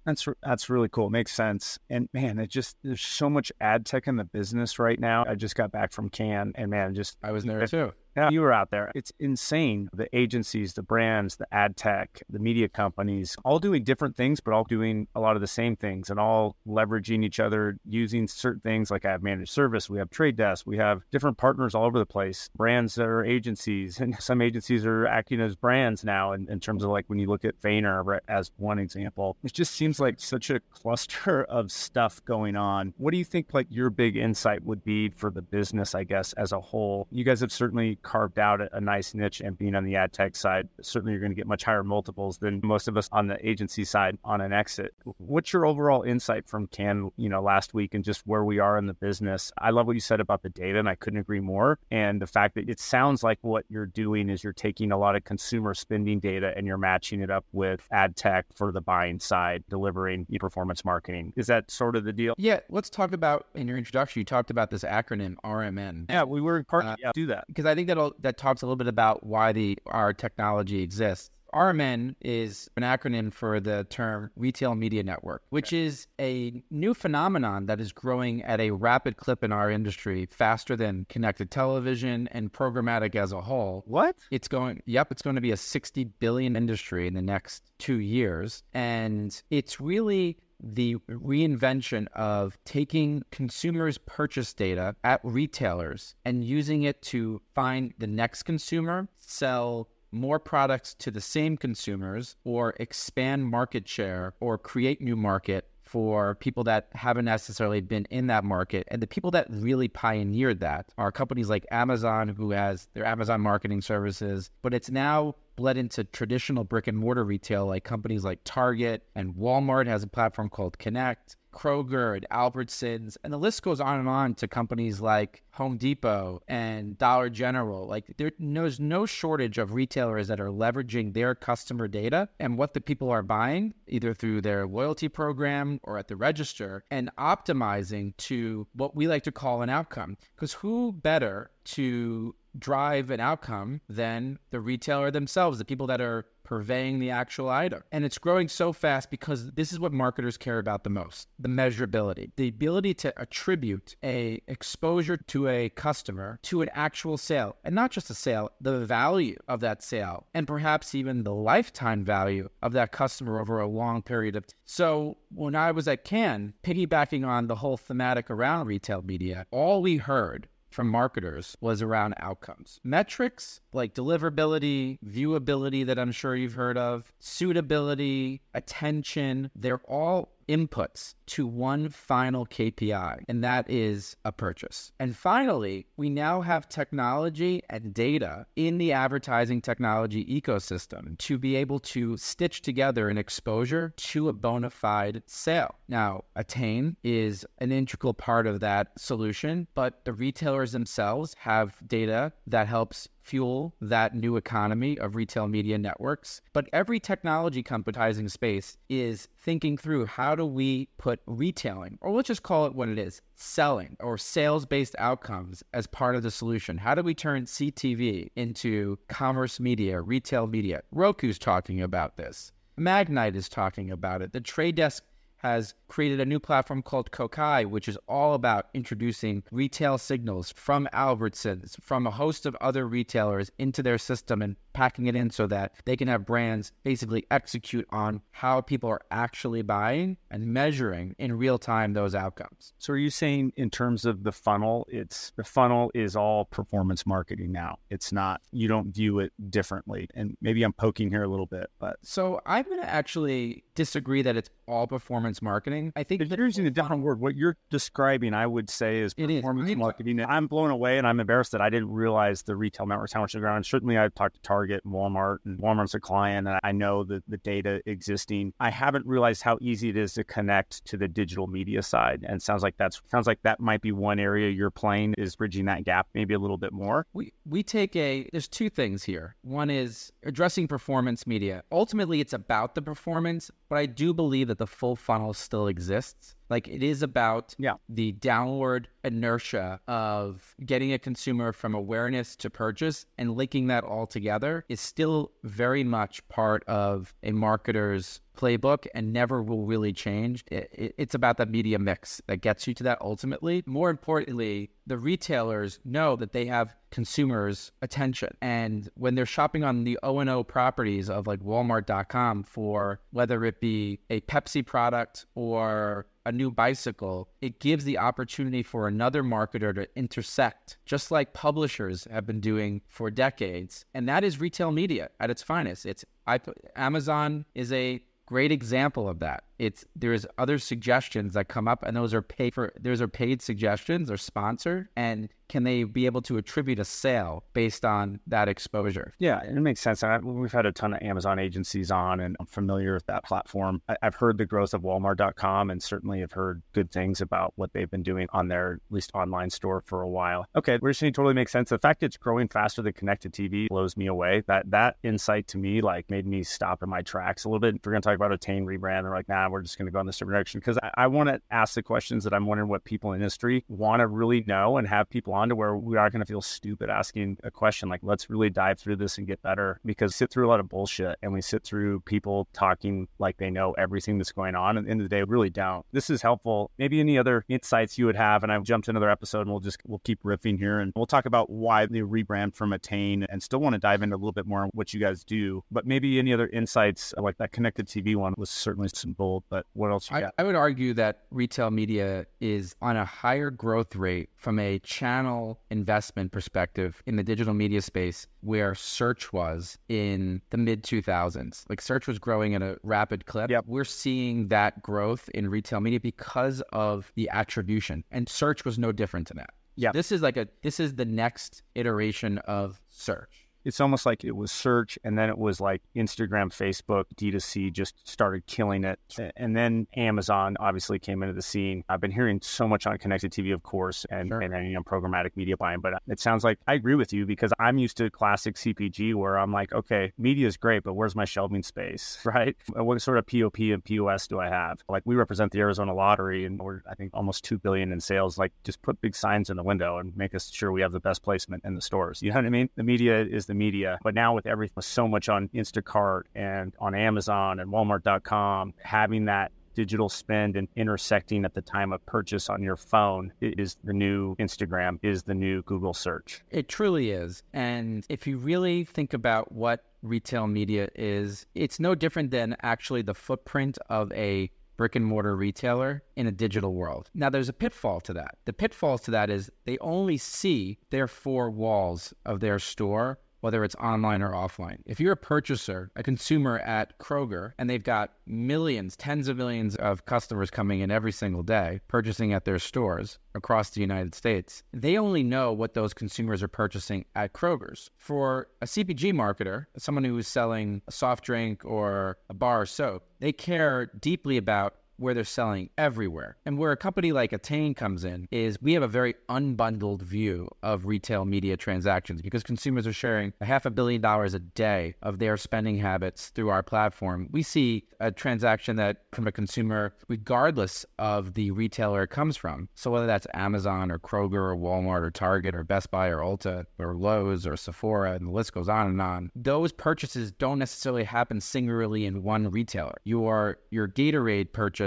That's 0.06 0.25
that's 0.42 0.69
really 0.69 0.88
cool. 0.88 1.07
It 1.07 1.12
makes 1.12 1.33
sense. 1.33 1.77
And 1.89 2.07
man, 2.13 2.39
it 2.39 2.50
just 2.50 2.77
there's 2.81 3.01
so 3.01 3.30
much 3.30 3.51
ad 3.60 3.86
tech 3.86 4.07
in 4.07 4.15
the 4.15 4.24
business 4.24 4.80
right 4.80 4.98
now. 4.98 5.25
I 5.27 5.36
just 5.36 5.56
got 5.56 5.69
back 5.69 5.92
from 5.92 6.07
Cannes, 6.07 6.53
and 6.56 6.71
man, 6.71 6.95
just 6.95 7.18
I 7.21 7.31
was 7.31 7.44
there 7.44 7.68
too. 7.68 7.92
Yeah, 8.17 8.31
you 8.31 8.41
were 8.41 8.51
out 8.51 8.71
there. 8.71 8.91
It's 8.95 9.11
insane. 9.19 9.89
The 9.93 10.07
agencies, 10.11 10.73
the 10.73 10.81
brands, 10.81 11.35
the 11.35 11.45
ad 11.53 11.77
tech, 11.77 12.23
the 12.27 12.39
media 12.39 12.67
companies, 12.67 13.35
all 13.45 13.59
doing 13.59 13.83
different 13.83 14.15
things, 14.15 14.39
but 14.39 14.55
all 14.55 14.63
doing 14.63 15.07
a 15.13 15.19
lot 15.19 15.35
of 15.35 15.41
the 15.41 15.47
same 15.47 15.75
things 15.75 16.09
and 16.09 16.19
all 16.19 16.55
leveraging 16.67 17.23
each 17.23 17.39
other, 17.39 17.77
using 17.85 18.27
certain 18.27 18.61
things 18.61 18.89
like 18.89 19.05
I 19.05 19.11
have 19.11 19.21
managed 19.21 19.51
service, 19.51 19.87
we 19.87 19.99
have 19.99 20.09
trade 20.09 20.35
desk, 20.35 20.65
we 20.65 20.77
have 20.77 21.03
different 21.11 21.37
partners 21.37 21.75
all 21.75 21.85
over 21.85 21.99
the 21.99 22.07
place, 22.07 22.49
brands 22.55 22.95
that 22.95 23.05
are 23.05 23.23
agencies, 23.23 23.99
and 23.99 24.15
some 24.19 24.41
agencies 24.41 24.83
are 24.83 25.05
acting 25.05 25.39
as 25.39 25.55
brands 25.55 26.03
now 26.03 26.31
in, 26.31 26.49
in 26.49 26.59
terms 26.59 26.83
of 26.83 26.89
like 26.89 27.05
when 27.07 27.19
you 27.19 27.27
look 27.27 27.45
at 27.45 27.61
Vayner 27.61 28.19
as 28.27 28.51
one 28.57 28.79
example. 28.79 29.37
It 29.43 29.53
just 29.53 29.75
seems 29.75 29.99
like 29.99 30.19
such 30.19 30.49
a 30.49 30.59
cluster 30.71 31.43
of 31.49 31.71
stuff 31.71 32.25
going 32.25 32.55
on. 32.55 32.95
What 32.97 33.11
do 33.11 33.17
you 33.17 33.25
think 33.25 33.53
like 33.53 33.67
your 33.69 33.91
big 33.91 34.17
insight 34.17 34.63
would 34.63 34.83
be 34.83 35.09
for 35.09 35.29
the 35.29 35.43
business, 35.43 35.93
I 35.93 36.03
guess, 36.03 36.33
as 36.33 36.51
a 36.51 36.59
whole? 36.59 37.07
You 37.11 37.23
guys 37.23 37.41
have 37.41 37.51
certainly 37.51 37.99
carved 38.07 38.39
out 38.39 38.62
a, 38.71 38.80
nice 38.80 39.13
niche 39.13 39.42
and 39.42 39.57
being 39.57 39.75
on 39.75 39.83
the 39.83 39.98
ad 39.98 40.13
tech 40.13 40.33
side, 40.33 40.69
certainly 40.81 41.12
you're 41.12 41.19
going 41.19 41.31
to 41.31 41.36
get 41.36 41.45
much 41.45 41.65
higher 41.65 41.83
multiples 41.83 42.38
than 42.38 42.62
most 42.63 42.88
of 42.88 42.95
us 42.95 43.09
on 43.12 43.27
the 43.27 43.38
agency 43.48 43.83
side 43.83 44.18
on 44.24 44.39
an 44.39 44.54
exit. 44.54 44.94
What's 45.18 45.51
your 45.51 45.65
overall 45.65 46.04
insight 46.04 46.48
from 46.48 46.68
Cannes, 46.68 47.12
you 47.18 47.27
know, 47.27 47.42
last 47.42 47.74
week 47.74 47.94
and 47.94 48.06
just 48.06 48.25
where 48.25 48.45
we 48.45 48.59
are 48.59 48.77
in 48.77 48.86
the 48.86 48.94
business? 48.94 49.51
I 49.57 49.71
love 49.71 49.88
what 49.88 49.94
you 49.94 50.00
said 50.00 50.21
about 50.21 50.42
the 50.42 50.50
data 50.50 50.80
and 50.80 50.88
I 50.88 50.95
couldn't 50.95 51.19
agree 51.19 51.42
more. 51.42 51.80
And 51.92 52.21
the 52.21 52.27
fact 52.27 52.56
that 52.56 52.69
it 52.69 52.80
sounds 52.80 53.24
like 53.24 53.39
what 53.42 53.65
you're 53.68 53.86
doing 53.86 54.30
is 54.30 54.42
you're 54.42 54.53
taking 54.53 54.94
a 54.94 54.98
lot 54.98 55.18
of 55.18 55.25
consumer 55.25 55.74
spending 55.74 56.21
data 56.21 56.53
and 56.56 56.65
you're 56.65 56.77
matching 56.77 57.19
it 57.19 57.30
up 57.30 57.44
with 57.51 57.86
ad 57.92 58.15
tech 58.15 58.45
for 58.56 58.71
the 58.71 58.80
buying 58.80 59.19
side, 59.19 59.65
delivering 59.69 60.25
performance 60.39 60.86
marketing. 60.86 61.33
Is 61.36 61.48
that 61.48 61.69
sort 61.69 61.98
of 61.98 62.06
the 62.06 62.13
deal? 62.13 62.36
Yeah. 62.38 62.62
Let's 62.69 62.89
talk 62.89 63.12
about 63.12 63.48
in 63.53 63.68
your 63.68 63.77
introduction, 63.77 64.21
you 64.21 64.25
talked 64.25 64.50
about 64.50 64.69
this 64.69 64.83
acronym 64.83 65.36
RMN. 65.44 66.06
Yeah, 66.10 66.24
we 66.24 66.39
were 66.39 66.63
part 66.63 66.86
uh, 66.86 66.95
yeah, 67.00 67.12
do 67.13 67.25
that. 67.25 67.45
Because 67.48 67.65
I 67.65 67.75
think 67.75 67.89
that 67.97 68.21
that 68.21 68.38
talks 68.38 68.61
a 68.61 68.65
little 68.65 68.77
bit 68.77 68.88
about 68.88 69.25
why 69.25 69.51
the 69.51 69.77
our 69.88 70.13
technology 70.13 70.81
exists. 70.81 71.29
RMN 71.53 72.15
is 72.21 72.69
an 72.75 72.83
acronym 72.83 73.33
for 73.33 73.59
the 73.59 73.85
term 73.89 74.29
Retail 74.35 74.75
Media 74.75 75.03
Network, 75.03 75.44
which 75.49 75.69
okay. 75.69 75.85
is 75.85 76.07
a 76.19 76.61
new 76.69 76.94
phenomenon 76.94 77.67
that 77.67 77.79
is 77.79 77.91
growing 77.91 78.44
at 78.44 78.59
a 78.59 78.71
rapid 78.71 79.17
clip 79.17 79.44
in 79.44 79.51
our 79.51 79.71
industry, 79.71 80.27
faster 80.29 80.75
than 80.75 81.05
connected 81.09 81.49
television 81.49 82.27
and 82.31 82.51
programmatic 82.51 83.15
as 83.15 83.31
a 83.31 83.41
whole. 83.41 83.83
What? 83.88 84.17
It's 84.29 84.47
going, 84.47 84.81
yep, 84.85 85.11
it's 85.11 85.21
going 85.21 85.35
to 85.35 85.41
be 85.41 85.51
a 85.51 85.57
60 85.57 86.03
billion 86.19 86.55
industry 86.55 87.07
in 87.07 87.13
the 87.13 87.22
next 87.22 87.63
two 87.79 88.00
years. 88.00 88.63
And 88.74 89.41
it's 89.50 89.79
really 89.79 90.38
the 90.59 90.95
reinvention 91.09 92.07
of 92.13 92.57
taking 92.65 93.23
consumers' 93.31 93.97
purchase 93.97 94.53
data 94.53 94.95
at 95.03 95.19
retailers 95.23 96.15
and 96.25 96.43
using 96.43 96.83
it 96.83 97.01
to 97.03 97.41
find 97.53 97.93
the 97.97 98.07
next 98.07 98.43
consumer, 98.43 99.07
sell 99.17 99.89
more 100.11 100.39
products 100.39 100.93
to 100.95 101.11
the 101.11 101.21
same 101.21 101.57
consumers, 101.57 102.35
or 102.43 102.73
expand 102.79 103.45
market 103.45 103.87
share 103.87 104.33
or 104.39 104.57
create 104.57 105.01
new 105.01 105.15
market 105.15 105.69
for 105.83 106.35
people 106.35 106.63
that 106.65 106.89
haven't 106.93 107.25
necessarily 107.25 107.81
been 107.81 108.05
in 108.09 108.27
that 108.27 108.43
market. 108.43 108.85
And 108.89 109.01
the 109.01 109.07
people 109.07 109.31
that 109.31 109.47
really 109.49 109.87
pioneered 109.87 110.59
that 110.59 110.91
are 110.97 111.11
companies 111.11 111.49
like 111.49 111.65
Amazon, 111.71 112.27
who 112.27 112.51
has 112.51 112.87
their 112.93 113.05
Amazon 113.05 113.41
marketing 113.41 113.81
services, 113.81 114.49
but 114.61 114.73
it's 114.73 114.91
now 114.91 115.35
bled 115.57 115.75
into 115.75 116.05
traditional 116.05 116.63
brick 116.63 116.87
and 116.87 116.97
mortar 116.97 117.25
retail, 117.25 117.65
like 117.65 117.83
companies 117.83 118.23
like 118.23 118.39
Target 118.45 119.03
and 119.15 119.33
Walmart 119.35 119.87
has 119.87 120.03
a 120.03 120.07
platform 120.07 120.47
called 120.47 120.79
Connect. 120.79 121.35
Kroger 121.57 122.15
and 122.15 122.27
Albertsons, 122.29 123.17
and 123.23 123.33
the 123.33 123.37
list 123.37 123.63
goes 123.63 123.81
on 123.81 123.99
and 123.99 124.07
on 124.07 124.35
to 124.35 124.47
companies 124.47 125.01
like 125.01 125.41
Home 125.53 125.77
Depot 125.77 126.39
and 126.47 126.95
Dollar 126.99 127.31
General. 127.31 127.87
Like 127.87 128.13
there, 128.17 128.31
there's 128.37 128.79
no 128.79 129.07
shortage 129.07 129.57
of 129.57 129.73
retailers 129.73 130.27
that 130.27 130.39
are 130.39 130.49
leveraging 130.49 131.15
their 131.15 131.33
customer 131.33 131.87
data 131.87 132.29
and 132.39 132.59
what 132.59 132.75
the 132.75 132.81
people 132.81 133.09
are 133.09 133.23
buying, 133.23 133.73
either 133.87 134.13
through 134.13 134.41
their 134.41 134.67
loyalty 134.67 135.09
program 135.09 135.79
or 135.81 135.97
at 135.97 136.07
the 136.07 136.15
register, 136.15 136.83
and 136.91 137.09
optimizing 137.17 138.15
to 138.17 138.67
what 138.73 138.95
we 138.95 139.07
like 139.07 139.23
to 139.23 139.31
call 139.31 139.63
an 139.63 139.69
outcome. 139.69 140.15
Because 140.35 140.53
who 140.53 140.91
better 140.91 141.49
to 141.65 142.35
drive 142.59 143.11
an 143.11 143.19
outcome 143.19 143.81
than 143.89 144.39
the 144.51 144.59
retailer 144.59 145.11
themselves, 145.11 145.57
the 145.57 145.65
people 145.65 145.87
that 145.87 146.01
are 146.01 146.25
purveying 146.47 146.99
the 146.99 147.09
actual 147.09 147.49
item. 147.49 147.83
And 147.91 148.05
it's 148.05 148.17
growing 148.17 148.47
so 148.47 148.71
fast 148.71 149.11
because 149.11 149.51
this 149.51 149.73
is 149.73 149.81
what 149.81 149.91
marketers 149.91 150.37
care 150.37 150.59
about 150.59 150.85
the 150.85 150.89
most, 150.89 151.27
the 151.37 151.49
measurability, 151.49 152.31
the 152.37 152.47
ability 152.47 152.93
to 152.95 153.13
attribute 153.21 153.97
a 154.01 154.41
exposure 154.47 155.17
to 155.17 155.49
a 155.49 155.67
customer 155.69 156.39
to 156.43 156.61
an 156.61 156.69
actual 156.73 157.17
sale 157.17 157.57
and 157.65 157.75
not 157.75 157.91
just 157.91 158.09
a 158.09 158.13
sale, 158.13 158.51
the 158.61 158.79
value 158.85 159.35
of 159.49 159.59
that 159.59 159.83
sale 159.83 160.25
and 160.33 160.47
perhaps 160.47 160.95
even 160.95 161.23
the 161.23 161.33
lifetime 161.33 162.05
value 162.05 162.47
of 162.61 162.71
that 162.71 162.93
customer 162.93 163.41
over 163.41 163.59
a 163.59 163.67
long 163.67 164.01
period 164.01 164.37
of 164.37 164.47
time. 164.47 164.57
So 164.63 165.17
when 165.29 165.53
I 165.53 165.71
was 165.71 165.85
at 165.89 166.05
Cannes, 166.05 166.53
piggybacking 166.63 167.27
on 167.27 167.47
the 167.47 167.55
whole 167.55 167.75
thematic 167.75 168.31
around 168.31 168.67
retail 168.67 169.01
media, 169.01 169.45
all 169.51 169.81
we 169.81 169.97
heard 169.97 170.47
from 170.77 170.89
marketers 170.89 171.57
was 171.60 171.81
around 171.81 172.13
outcomes. 172.19 172.79
Metrics 172.84 173.62
like 173.74 173.96
deliverability, 173.96 175.00
viewability 175.03 175.84
that 175.84 175.98
I'm 175.98 176.12
sure 176.12 176.36
you've 176.36 176.53
heard 176.53 176.77
of, 176.77 177.12
suitability, 177.19 178.41
attention, 178.53 179.50
they're 179.55 179.81
all 179.88 180.37
inputs 180.48 181.16
to 181.27 181.46
one 181.46 181.89
final 181.89 182.46
KPI, 182.46 183.24
and 183.27 183.44
that 183.44 183.70
is 183.70 184.16
a 184.25 184.32
purchase. 184.32 184.92
And 185.00 185.16
finally, 185.16 185.88
we 185.98 186.10
now 186.10 186.42
have 186.42 186.70
technology 186.70 187.62
and 187.70 187.94
data 187.94 188.46
in 188.56 188.77
the 188.77 188.94
advertising 188.94 189.62
technology 189.62 190.25
ecosystem 190.25 191.18
to 191.20 191.38
be 191.38 191.56
able 191.56 191.80
to 191.80 192.18
stitch 192.18 192.62
together 192.62 193.10
an 193.10 193.18
exposure 193.18 193.94
to 193.98 194.30
a 194.30 194.34
bona 194.34 194.70
fide 194.70 195.24
sale. 195.25 195.75
Now, 195.88 196.24
Attain 196.36 196.96
is 197.04 197.46
an 197.60 197.72
integral 197.72 198.13
part 198.13 198.48
of 198.48 198.60
that 198.62 198.88
solution, 198.98 199.68
but 199.75 200.06
the 200.06 200.13
retailers 200.13 200.72
themselves 200.72 201.36
have 201.39 201.75
data 201.88 202.32
that 202.48 202.68
helps 202.68 203.10
fuel 203.27 203.75
that 203.81 204.15
new 204.15 204.38
economy 204.38 204.98
of 204.98 205.15
retail 205.15 205.48
media 205.48 205.77
networks. 205.77 206.41
But 206.53 206.69
every 206.72 207.00
technology 207.00 207.62
competizing 207.62 208.29
space 208.29 208.77
is 208.89 209.27
thinking 209.38 209.77
through 209.77 210.05
how 210.05 210.34
do 210.34 210.46
we 210.46 210.88
put 210.98 211.19
retailing, 211.25 211.98
or 212.01 212.12
let's 212.12 212.27
just 212.27 212.43
call 212.43 212.65
it 212.65 212.74
what 212.74 212.88
it 212.88 212.98
is, 212.98 213.22
selling 213.36 213.98
or 214.00 214.17
sales 214.17 214.65
based 214.65 214.96
outcomes 214.98 215.62
as 215.74 215.88
part 215.88 216.15
of 216.15 216.24
the 216.24 216.31
solution. 216.31 216.77
How 216.77 216.96
do 216.96 217.03
we 217.03 217.13
turn 217.13 217.43
CTV 217.43 218.29
into 218.38 218.98
commerce 219.10 219.60
media, 219.60 220.01
retail 220.01 220.48
media? 220.48 220.81
Roku's 220.91 221.38
talking 221.38 221.81
about 221.81 222.15
this. 222.15 222.53
Magnite 222.79 223.36
is 223.36 223.50
talking 223.50 223.91
about 223.91 224.22
it. 224.22 224.31
The 224.31 224.39
Trade 224.39 224.75
Desk 224.75 225.03
has 225.38 225.74
created 225.88 226.20
a 226.20 226.25
new 226.25 226.39
platform 226.39 226.82
called 226.82 227.12
Kokai, 227.12 227.65
which 227.65 227.88
is 227.88 227.98
all 228.08 228.34
about 228.34 228.67
introducing 228.74 229.44
retail 229.51 229.98
signals 229.98 230.51
from 230.56 230.88
Albertsons, 230.94 231.79
from 231.82 232.06
a 232.06 232.12
host 232.12 232.46
of 232.46 232.56
other 232.60 232.88
retailers 232.88 233.51
into 233.58 233.82
their 233.84 233.98
system 233.98 234.41
and 234.41 234.56
packing 234.74 235.08
it 235.08 235.15
in 235.15 235.29
so 235.29 235.48
that 235.48 235.74
they 235.86 235.96
can 235.96 236.08
have 236.08 236.25
brands 236.25 236.72
basically 236.84 237.25
execute 237.32 237.88
on 237.89 238.22
how 238.29 238.62
people 238.62 238.88
are 238.89 239.01
actually 239.10 239.63
buying 239.63 240.15
and 240.29 240.46
measuring 240.46 241.15
in 241.17 241.36
real 241.36 241.58
time 241.58 241.94
those 241.94 242.13
outcomes. 242.13 242.74
So 242.77 242.94
are 242.94 242.98
you 242.98 243.10
saying 243.10 243.53
in 243.58 243.72
terms 243.72 244.06
of 244.06 244.24
the 244.24 244.32
funnel, 244.32 244.86
it's 244.89 245.32
the 245.36 245.44
funnel 245.44 245.89
is 245.96 246.15
all 246.15 246.46
performance 246.46 247.08
marketing 247.08 247.51
now. 247.51 247.79
It's 247.89 248.12
not 248.12 248.41
you 248.51 248.67
don't 248.67 248.94
view 248.94 249.20
it 249.20 249.34
differently. 249.50 250.08
And 250.13 250.38
maybe 250.41 250.62
I'm 250.62 250.74
poking 250.74 251.10
here 251.10 251.24
a 251.24 251.27
little 251.27 251.48
bit, 251.48 251.72
but 251.79 251.98
so 252.03 252.39
I'm 252.46 252.65
going 252.65 252.82
to 252.82 252.89
actually 252.89 253.63
disagree 253.74 254.22
that 254.22 254.38
it's 254.38 254.50
all 254.67 254.86
performance 254.86 255.37
marketing. 255.41 255.94
I 255.96 256.03
think 256.03 256.22
you're 256.29 256.46
using 256.46 256.67
a 256.67 256.72
different 256.72 257.03
word. 257.03 257.20
What 257.20 257.36
you're 257.36 257.58
describing, 257.70 258.34
I 258.34 258.48
would 258.48 258.70
say, 258.70 259.00
is 259.00 259.13
performance 259.13 259.70
is. 259.70 259.75
marketing. 259.75 260.24
I'm 260.24 260.48
blown 260.48 260.72
away, 260.72 260.98
and 260.98 261.08
I'm 261.08 261.20
embarrassed 261.20 261.51
that 261.51 261.62
I 261.62 261.70
didn't 261.70 261.91
realize 261.91 262.44
the 262.44 262.56
retail 262.56 262.86
networks 262.86 263.13
how 263.13 263.22
much 263.22 263.34
they're. 263.34 263.63
Certainly, 263.63 263.98
I've 263.98 264.13
talked 264.13 264.36
to 264.36 264.41
Target 264.41 264.82
and 264.84 264.94
Walmart, 264.94 265.38
and 265.46 265.60
Walmart's 265.60 265.96
a 265.96 266.00
client, 266.00 266.48
and 266.48 266.60
I 266.63 266.72
know 266.72 267.03
the, 267.03 267.24
the 267.27 267.38
data 267.38 267.82
existing. 267.86 268.53
I 268.60 268.70
haven't 268.70 269.06
realized 269.06 269.41
how 269.41 269.58
easy 269.62 269.89
it 269.89 269.98
is 269.98 270.13
to 270.13 270.24
connect 270.24 270.86
to 270.86 270.98
the 270.98 271.08
digital 271.08 271.48
media 271.48 271.82
side, 271.82 272.25
and 272.27 272.41
sounds 272.41 272.63
like 272.63 272.75
that's 272.77 273.01
sounds 273.08 273.27
like 273.27 273.39
that 273.44 273.60
might 273.60 273.82
be 273.82 273.91
one 273.91 274.20
area 274.20 274.50
you're 274.50 274.70
playing 274.70 275.15
is 275.17 275.36
bridging 275.36 275.65
that 275.65 275.84
gap 275.84 276.08
maybe 276.13 276.34
a 276.34 276.39
little 276.39 276.58
bit 276.58 276.74
more. 276.74 277.06
We 277.13 277.34
we 277.46 277.63
take 277.63 277.96
a 277.96 278.27
there's 278.32 278.48
two 278.48 278.70
things 278.70 279.03
here. 279.03 279.36
One 279.41 279.70
is 279.70 280.12
addressing 280.24 280.67
performance 280.67 281.25
media. 281.25 281.63
Ultimately, 281.72 282.20
it's 282.20 282.34
about 282.34 282.75
the 282.75 282.82
performance, 282.82 283.50
but 283.70 283.77
I 283.77 283.86
do 283.86 284.13
believe 284.13 284.48
that 284.48 284.58
the 284.58 284.67
full 284.67 284.96
funnel 284.96 285.16
still 285.33 285.67
exists. 285.67 286.36
Like 286.50 286.67
it 286.67 286.81
is 286.81 287.03
about 287.03 287.55
yeah. 287.57 287.74
the 287.89 288.13
downward 288.13 288.88
inertia 289.03 289.79
of 289.88 290.55
getting 290.65 290.93
a 290.93 291.00
consumer 291.00 291.51
from 291.51 291.74
awareness 291.74 292.36
to 292.38 292.50
purchase 292.50 293.05
and 293.17 293.36
linking 293.36 293.67
that 293.67 293.83
all 293.83 294.07
together 294.07 294.65
is 294.69 294.79
still 294.79 295.31
very 295.43 295.83
much 295.83 296.27
part 296.29 296.63
of 296.67 297.13
a 297.24 297.31
marketer's 297.31 298.21
playbook 298.38 298.88
and 298.94 299.12
never 299.12 299.41
will 299.41 299.65
really 299.65 299.91
change. 299.91 300.44
It, 300.51 300.70
it, 300.72 300.96
it's 300.98 301.15
about 301.15 301.38
that 301.38 301.50
media 301.50 301.79
mix 301.79 302.22
that 302.27 302.38
gets 302.38 302.67
you 302.67 302.74
to 302.75 302.84
that 302.84 303.00
ultimately. 303.01 303.63
More 303.65 303.89
importantly, 303.89 304.72
the 304.86 304.98
retailers 304.98 305.79
know 305.84 306.15
that 306.15 306.32
they 306.32 306.46
have 306.46 306.75
consumers' 306.91 307.72
attention. 307.82 308.29
And 308.41 308.89
when 308.96 309.15
they're 309.15 309.25
shopping 309.25 309.63
on 309.63 309.84
the 309.84 310.00
O&O 310.03 310.44
properties 310.44 311.10
of 311.10 311.27
like 311.27 311.41
walmart.com 311.41 312.44
for 312.44 313.01
whether 313.12 313.44
it 313.44 313.60
be 313.60 314.00
a 314.10 314.22
Pepsi 314.22 314.65
product 314.65 315.25
or 315.36 316.08
a 316.25 316.32
new 316.32 316.51
bicycle, 316.51 317.29
it 317.41 317.60
gives 317.60 317.86
the 317.86 317.98
opportunity 317.98 318.62
for 318.62 318.88
another 318.88 319.24
marketer 319.24 319.74
to 319.74 319.88
intersect, 319.96 320.77
just 320.86 321.10
like 321.10 321.34
publishers 321.34 322.06
have 322.12 322.25
been 322.25 322.41
doing 322.41 322.82
for 322.89 323.10
decades. 323.10 323.86
And 323.94 324.10
that 324.10 324.25
is 324.25 324.39
retail 324.39 324.72
media 324.72 325.10
at 325.22 325.29
its 325.29 325.41
finest. 325.41 325.86
It's 325.86 326.03
I, 326.27 326.39
Amazon 326.75 327.46
is 327.56 327.72
a 327.72 328.01
great 328.27 328.51
example 328.51 329.10
of 329.10 329.19
that. 329.19 329.43
It's 329.59 329.85
there's 329.95 330.25
other 330.37 330.57
suggestions 330.59 331.33
that 331.33 331.47
come 331.47 331.67
up, 331.67 331.83
and 331.83 331.95
those 331.95 332.13
are 332.13 332.21
paid 332.21 332.53
for. 332.53 332.73
Those 332.79 333.01
are 333.01 333.07
paid 333.07 333.41
suggestions 333.41 334.11
or 334.11 334.17
sponsored, 334.17 334.89
and 334.95 335.29
can 335.47 335.63
they 335.63 335.83
be 335.83 336.05
able 336.05 336.21
to 336.23 336.37
attribute 336.37 336.79
a 336.79 336.85
sale 336.85 337.43
based 337.53 337.85
on 337.85 338.19
that 338.27 338.49
exposure? 338.49 339.13
Yeah, 339.19 339.41
it 339.43 339.53
makes 339.53 339.79
sense. 339.79 340.03
I, 340.03 340.17
we've 340.17 340.51
had 340.51 340.65
a 340.65 340.71
ton 340.71 340.93
of 340.93 341.01
Amazon 341.01 341.39
agencies 341.39 341.91
on, 341.91 342.19
and 342.19 342.35
I'm 342.39 342.45
familiar 342.45 342.93
with 342.93 343.05
that 343.05 343.23
platform. 343.23 343.81
I, 343.87 343.95
have 344.01 344.15
heard 344.15 344.37
the 344.37 344.45
growth 344.45 344.73
of 344.73 344.81
Walmart.com, 344.81 345.69
and 345.69 345.81
certainly 345.81 346.19
have 346.19 346.31
heard 346.31 346.61
good 346.73 346.91
things 346.91 347.21
about 347.21 347.53
what 347.55 347.71
they've 347.73 347.89
been 347.89 348.03
doing 348.03 348.27
on 348.33 348.47
their 348.47 348.73
at 348.73 348.93
least 348.93 349.11
online 349.13 349.49
store 349.49 349.81
for 349.81 350.01
a 350.01 350.09
while. 350.09 350.45
Okay, 350.55 350.77
we're 350.81 350.93
saying 350.93 351.13
totally 351.13 351.33
makes 351.33 351.51
sense. 351.51 351.69
The 351.69 351.79
fact 351.79 352.03
it's 352.03 352.17
growing 352.17 352.47
faster 352.47 352.81
than 352.81 352.93
connected 352.93 353.33
TV 353.33 353.69
blows 353.69 353.95
me 353.95 354.07
away. 354.07 354.43
That 354.47 354.69
that 354.71 354.97
insight 355.03 355.47
to 355.49 355.57
me 355.57 355.81
like 355.81 356.09
made 356.09 356.27
me 356.27 356.43
stop 356.43 356.83
in 356.83 356.89
my 356.89 357.01
tracks 357.01 357.45
a 357.45 357.49
little 357.49 357.59
bit. 357.59 357.75
If 357.75 357.85
we're 357.85 357.93
gonna 357.93 358.01
talk 358.01 358.15
about 358.15 358.31
Attain 358.31 358.65
rebrand, 358.65 359.03
they're 359.03 359.11
like, 359.11 359.29
nah, 359.29 359.47
we're 359.51 359.62
just 359.62 359.77
gonna 359.77 359.92
go 359.92 360.00
in 360.00 360.08
this 360.08 360.18
direction 360.18 360.60
because 360.60 360.77
I, 360.82 360.92
I 360.98 361.08
want 361.08 361.30
to 361.30 361.42
ask 361.51 361.75
the 361.75 361.84
questions 361.84 362.24
that 362.24 362.34
I'm 362.34 362.46
wondering 362.46 362.70
what 362.70 362.84
people 362.84 363.13
in 363.13 363.22
industry 363.22 363.66
want 363.68 364.00
to 364.00 364.08
really 364.08 364.44
know 364.48 364.77
and 364.77 364.88
have 364.88 365.10
people 365.10 365.34
on 365.34 365.50
to 365.50 365.56
where 365.56 365.75
we 365.75 365.98
are 365.98 366.10
going 366.10 366.22
to 366.22 366.25
feel 366.25 366.42
stupid 366.42 366.89
asking 366.89 367.38
a 367.44 367.51
question 367.51 367.89
like, 367.89 368.00
let's 368.04 368.30
really 368.30 368.50
dive 368.50 368.80
through 368.80 368.96
this 368.96 369.18
and 369.18 369.27
get 369.27 369.42
better 369.42 369.80
because 369.86 370.16
sit 370.16 370.32
through 370.32 370.48
a 370.48 370.50
lot 370.50 370.60
of 370.60 370.70
bullshit 370.70 371.18
and 371.22 371.34
we 371.34 371.42
sit 371.42 371.63
through 371.63 372.00
people 372.01 372.48
talking 372.54 373.08
like 373.20 373.38
they 373.38 373.50
know 373.50 373.74
everything 373.74 374.18
that's 374.18 374.32
going 374.32 374.56
on. 374.56 374.77
And 374.77 374.80
at 374.80 374.86
the 374.86 374.92
end 374.92 375.01
of 375.01 375.10
the 375.10 375.16
day, 375.16 375.24
really 375.24 375.50
don't. 375.50 375.86
This 375.92 376.10
is 376.10 376.22
helpful. 376.22 376.72
Maybe 376.77 377.00
any 377.00 377.18
other 377.18 377.44
insights 377.50 377.98
you 377.98 378.06
would 378.06 378.16
have. 378.16 378.44
And 378.44 378.51
I've 378.51 378.63
jumped 378.63 378.86
to 378.86 378.92
another 378.92 379.10
episode 379.10 379.42
and 379.42 379.50
we'll 379.50 379.60
just, 379.60 379.80
we'll 379.86 380.00
keep 380.00 380.24
riffing 380.24 380.58
here 380.58 380.80
and 380.80 380.94
we'll 380.96 381.06
talk 381.06 381.25
about 381.25 381.50
why 381.50 381.86
the 381.86 382.01
rebrand 382.01 382.56
from 382.56 382.74
Attain 382.74 383.25
and 383.30 383.42
still 383.42 383.60
want 383.60 383.74
to 383.74 383.80
dive 383.80 384.01
into 384.01 384.16
a 384.16 384.18
little 384.18 384.32
bit 384.32 384.46
more 384.46 384.63
on 384.63 384.70
what 384.74 384.94
you 384.94 385.00
guys 385.00 385.24
do. 385.24 385.63
But 385.72 385.86
maybe 385.86 386.20
any 386.20 386.34
other 386.34 386.48
insights 386.48 387.13
like 387.18 387.38
that 387.38 387.51
connected 387.51 387.88
TV 387.88 388.16
one 388.16 388.34
was 388.38 388.50
certainly 388.50 388.89
some 388.94 389.13
bold, 389.38 389.44
but 389.50 389.65
what 389.74 389.91
else 389.91 390.10
you 390.10 390.20
got? 390.20 390.34
I, 390.38 390.41
I 390.41 390.46
would 390.46 390.56
argue 390.56 390.94
that 390.96 391.24
retail 391.32 391.72
media 391.72 392.25
is 392.39 392.75
on 392.82 392.98
a 392.98 393.06
higher 393.06 393.50
growth 393.50 393.96
rate 393.96 394.29
from 394.36 394.60
a 394.60 394.79
channel 394.79 395.60
investment 395.70 396.32
perspective 396.32 397.01
in 397.06 397.15
the 397.15 397.24
digital 397.24 397.53
media 397.53 397.82
space 397.82 398.27
where 398.41 398.75
search 398.75 399.34
was 399.34 399.77
in 399.89 400.41
the 400.50 400.58
mid 400.58 400.84
2000s. 400.84 401.65
Like 401.70 401.82
search 401.82 402.08
was 402.08 402.20
growing 402.20 402.56
at 402.56 402.62
a 402.62 402.77
rapid 402.84 403.25
clip. 403.25 403.50
Yep. 403.50 403.65
We're 403.67 403.86
seeing 403.86 404.48
that 404.50 404.82
growth 404.82 405.29
in 405.34 405.50
retail 405.50 405.82
media 405.82 406.00
because 406.00 406.62
of 406.72 407.12
the 407.15 407.29
attribution, 407.29 408.03
and 408.12 408.27
search 408.27 408.65
was 408.65 408.77
no 408.77 408.91
different 408.91 409.27
to 409.27 409.34
that. 409.36 409.51
Yeah. 409.75 409.91
This 409.91 410.12
is 410.12 410.22
like 410.22 410.38
a 410.38 410.48
this 410.63 410.79
is 410.79 410.96
the 410.96 411.06
next 411.06 411.62
iteration 411.75 412.39
of 412.39 412.82
search. 412.89 413.47
It's 413.67 413.81
almost 413.81 414.05
like 414.05 414.24
it 414.24 414.31
was 414.31 414.50
search 414.50 414.97
and 415.03 415.17
then 415.17 415.29
it 415.29 415.38
was 415.38 415.59
like 415.59 415.81
Instagram, 415.93 416.47
Facebook, 416.47 417.03
D2C 417.17 417.74
just 417.74 417.95
started 418.07 418.47
killing 418.47 418.86
it. 418.86 418.97
And 419.36 419.53
then 419.57 419.88
Amazon 419.97 420.55
obviously 420.62 421.00
came 421.00 421.21
into 421.21 421.33
the 421.33 421.41
scene. 421.41 421.83
I've 421.89 422.00
been 422.00 422.12
hearing 422.12 422.39
so 422.41 422.65
much 422.65 422.88
on 422.88 422.97
connected 422.97 423.33
TV, 423.33 423.53
of 423.53 423.63
course, 423.63 424.05
and, 424.09 424.29
sure. 424.29 424.39
and, 424.39 424.53
and 424.53 424.69
you 424.69 424.74
know, 424.74 424.83
programmatic 424.83 425.36
media 425.36 425.57
buying, 425.57 425.81
but 425.81 425.95
uh, 425.95 426.00
it 426.07 426.21
sounds 426.21 426.45
like 426.45 426.59
I 426.65 426.75
agree 426.75 426.95
with 426.95 427.12
you 427.12 427.25
because 427.25 427.51
I'm 427.59 427.77
used 427.77 427.97
to 427.97 428.09
classic 428.09 428.55
CPG 428.55 429.13
where 429.15 429.38
I'm 429.38 429.51
like, 429.51 429.74
okay, 429.74 430.13
media 430.17 430.47
is 430.47 430.55
great, 430.55 430.83
but 430.83 430.93
where's 430.93 431.13
my 431.13 431.25
shelving 431.25 431.62
space, 431.62 432.19
right? 432.25 432.55
Uh, 432.74 432.86
what 432.86 433.01
sort 433.01 433.17
of 433.17 433.27
POP 433.27 433.59
and 433.59 433.83
POS 433.83 434.27
do 434.27 434.39
I 434.39 434.47
have? 434.47 434.79
Like 434.88 435.03
we 435.03 435.15
represent 435.15 435.51
the 435.51 435.59
Arizona 435.59 435.93
Lottery 435.93 436.45
and 436.45 436.57
we're, 436.57 436.83
I 436.89 436.95
think, 436.95 437.12
almost 437.13 437.43
2 437.43 437.57
billion 437.57 437.91
in 437.91 438.00
sales. 438.00 438.38
Like 438.38 438.53
just 438.63 438.81
put 438.81 439.01
big 439.01 439.13
signs 439.13 439.50
in 439.50 439.57
the 439.57 439.63
window 439.63 439.97
and 439.97 440.15
make 440.15 440.33
us 440.33 440.50
sure 440.50 440.71
we 440.71 440.79
have 440.79 440.93
the 440.93 441.01
best 441.01 441.21
placement 441.21 441.65
in 441.65 441.75
the 441.75 441.81
stores. 441.81 442.21
You 442.21 442.29
know 442.29 442.38
what 442.38 442.45
I 442.45 442.50
mean? 442.50 442.69
The 442.77 442.83
media 442.83 443.25
is 443.25 443.45
the 443.45 443.56
media, 443.57 443.99
but 444.03 444.13
now 444.13 444.35
with 444.35 444.45
everything, 444.45 444.81
so 444.81 445.07
much 445.07 445.29
on 445.29 445.49
Instacart 445.49 446.23
and 446.35 446.73
on 446.79 446.95
Amazon 446.95 447.59
and 447.59 447.71
Walmart.com, 447.71 448.73
having 448.83 449.25
that 449.25 449.51
digital 449.77 450.09
spend 450.09 450.55
and 450.55 450.67
intersecting 450.75 451.45
at 451.45 451.53
the 451.53 451.61
time 451.61 451.93
of 451.93 452.03
purchase 452.07 452.49
on 452.49 452.63
your 452.63 452.75
phone 452.75 453.31
is 453.41 453.77
the 453.83 453.93
new 453.93 454.35
Instagram, 454.37 454.97
is 455.03 455.21
the 455.21 455.35
new 455.35 455.61
Google 455.63 455.93
search. 455.93 456.41
It 456.49 456.67
truly 456.67 457.11
is. 457.11 457.43
And 457.53 458.03
if 458.09 458.25
you 458.25 458.37
really 458.37 458.85
think 458.85 459.13
about 459.13 459.51
what 459.51 459.83
retail 460.01 460.47
media 460.47 460.89
is, 460.95 461.45
it's 461.53 461.79
no 461.79 461.93
different 461.93 462.31
than 462.31 462.55
actually 462.63 463.03
the 463.03 463.13
footprint 463.13 463.77
of 463.87 464.11
a 464.13 464.49
brick 464.77 464.95
and 464.95 465.05
mortar 465.05 465.35
retailer 465.35 466.03
in 466.15 466.25
a 466.25 466.31
digital 466.31 466.73
world. 466.73 467.09
Now, 467.13 467.29
there's 467.29 467.49
a 467.49 467.53
pitfall 467.53 467.99
to 468.01 468.13
that. 468.13 468.37
The 468.45 468.53
pitfall 468.53 468.97
to 468.99 469.11
that 469.11 469.29
is 469.29 469.51
they 469.65 469.77
only 469.79 470.17
see 470.17 470.77
their 470.89 471.07
four 471.07 471.49
walls 471.51 472.15
of 472.25 472.39
their 472.39 472.59
store 472.59 473.19
whether 473.41 473.63
it's 473.63 473.75
online 473.75 474.22
or 474.22 474.32
offline. 474.32 474.79
If 474.86 475.00
you're 475.00 475.13
a 475.13 475.17
purchaser, 475.17 475.91
a 475.96 476.03
consumer 476.03 476.60
at 476.60 476.98
Kroger, 477.00 477.53
and 477.58 477.70
they've 477.70 477.84
got 477.84 478.13
millions, 478.25 478.96
tens 478.96 479.27
of 479.27 479.38
millions 479.38 479.75
of 479.75 480.06
customers 480.06 480.50
coming 480.50 480.79
in 480.79 480.91
every 480.91 481.12
single 481.12 481.44
day 481.44 481.82
purchasing 481.88 482.34
at 482.34 482.46
their 482.46 482.60
stores 482.60 483.20
across 483.36 483.70
the 483.70 483.82
United 483.82 484.15
States, 484.15 484.63
they 484.74 484.98
only 484.98 485.24
know 485.24 485.53
what 485.53 485.74
those 485.74 485.94
consumers 485.94 486.41
are 486.44 486.48
purchasing 486.48 487.06
at 487.15 487.34
Kroger's. 487.34 487.89
For 487.98 488.48
a 488.62 488.65
CPG 488.65 489.13
marketer, 489.13 489.67
someone 489.77 490.03
who 490.03 490.17
is 490.17 490.27
selling 490.27 490.82
a 490.88 490.91
soft 490.91 491.24
drink 491.24 491.63
or 491.63 492.17
a 492.29 492.34
bar 492.34 492.63
of 492.63 492.70
soap, 492.70 493.03
they 493.20 493.32
care 493.32 493.91
deeply 494.00 494.38
about 494.38 494.75
where 494.98 495.13
they're 495.13 495.24
selling 495.24 495.70
everywhere. 495.77 496.38
And 496.46 496.58
where 496.58 496.72
a 496.72 496.77
company 496.77 497.12
like 497.12 497.34
Attain 497.34 497.74
comes 497.74 498.04
in 498.04 498.27
is 498.32 498.62
we 498.62 498.74
have 498.74 498.84
a 498.84 498.88
very 498.88 499.16
unbundled 499.30 500.01
view 500.01 500.50
of 500.63 500.86
retail 500.86 501.25
media 501.25 501.58
transactions 501.58 502.22
because 502.22 502.44
consumers 502.44 502.88
are 502.88 502.94
sharing 502.94 503.34
a 503.42 503.46
half 503.46 503.66
a 503.66 503.72
billion 503.72 504.01
dollars 504.01 504.34
a 504.34 504.39
day 504.39 504.96
of 505.01 505.20
their 505.20 505.38
spending 505.38 505.77
habits 505.77 506.30
through 506.30 506.50
our 506.50 506.63
platform. 506.63 507.27
We 507.32 507.44
see 507.44 507.86
a 508.00 508.12
transaction 508.12 508.75
that 508.77 509.04
from 509.12 509.27
a 509.27 509.32
consumer, 509.32 509.96
regardless 510.08 510.86
of 511.00 511.34
the 511.34 511.51
retailer 511.51 512.04
it 512.04 512.10
comes 512.10 512.38
from. 512.38 512.70
So 512.75 512.92
whether 512.92 513.08
that's 513.08 513.27
Amazon 513.34 513.92
or 513.92 514.00
Kroger 514.00 514.34
or 514.34 514.56
Walmart 514.56 515.01
or 515.01 515.12
Target 515.12 515.56
or 515.56 515.63
Best 515.63 515.92
Buy 515.92 516.08
or 516.08 516.20
Ulta 516.20 516.66
or 516.80 516.96
Lowe's 516.96 517.46
or 517.48 517.56
Sephora 517.58 518.13
and 518.13 518.27
the 518.27 518.32
list 518.32 518.54
goes 518.54 518.70
on 518.70 518.88
and 518.88 519.01
on, 519.01 519.32
those 519.36 519.72
purchases 519.72 520.32
don't 520.32 520.60
necessarily 520.60 521.04
happen 521.04 521.42
singularly 521.42 522.06
in 522.06 522.24
one 522.24 522.50
retailer. 522.50 522.96
Your 523.04 523.58
your 523.72 523.88
Gatorade 523.88 524.54
purchase 524.54 524.87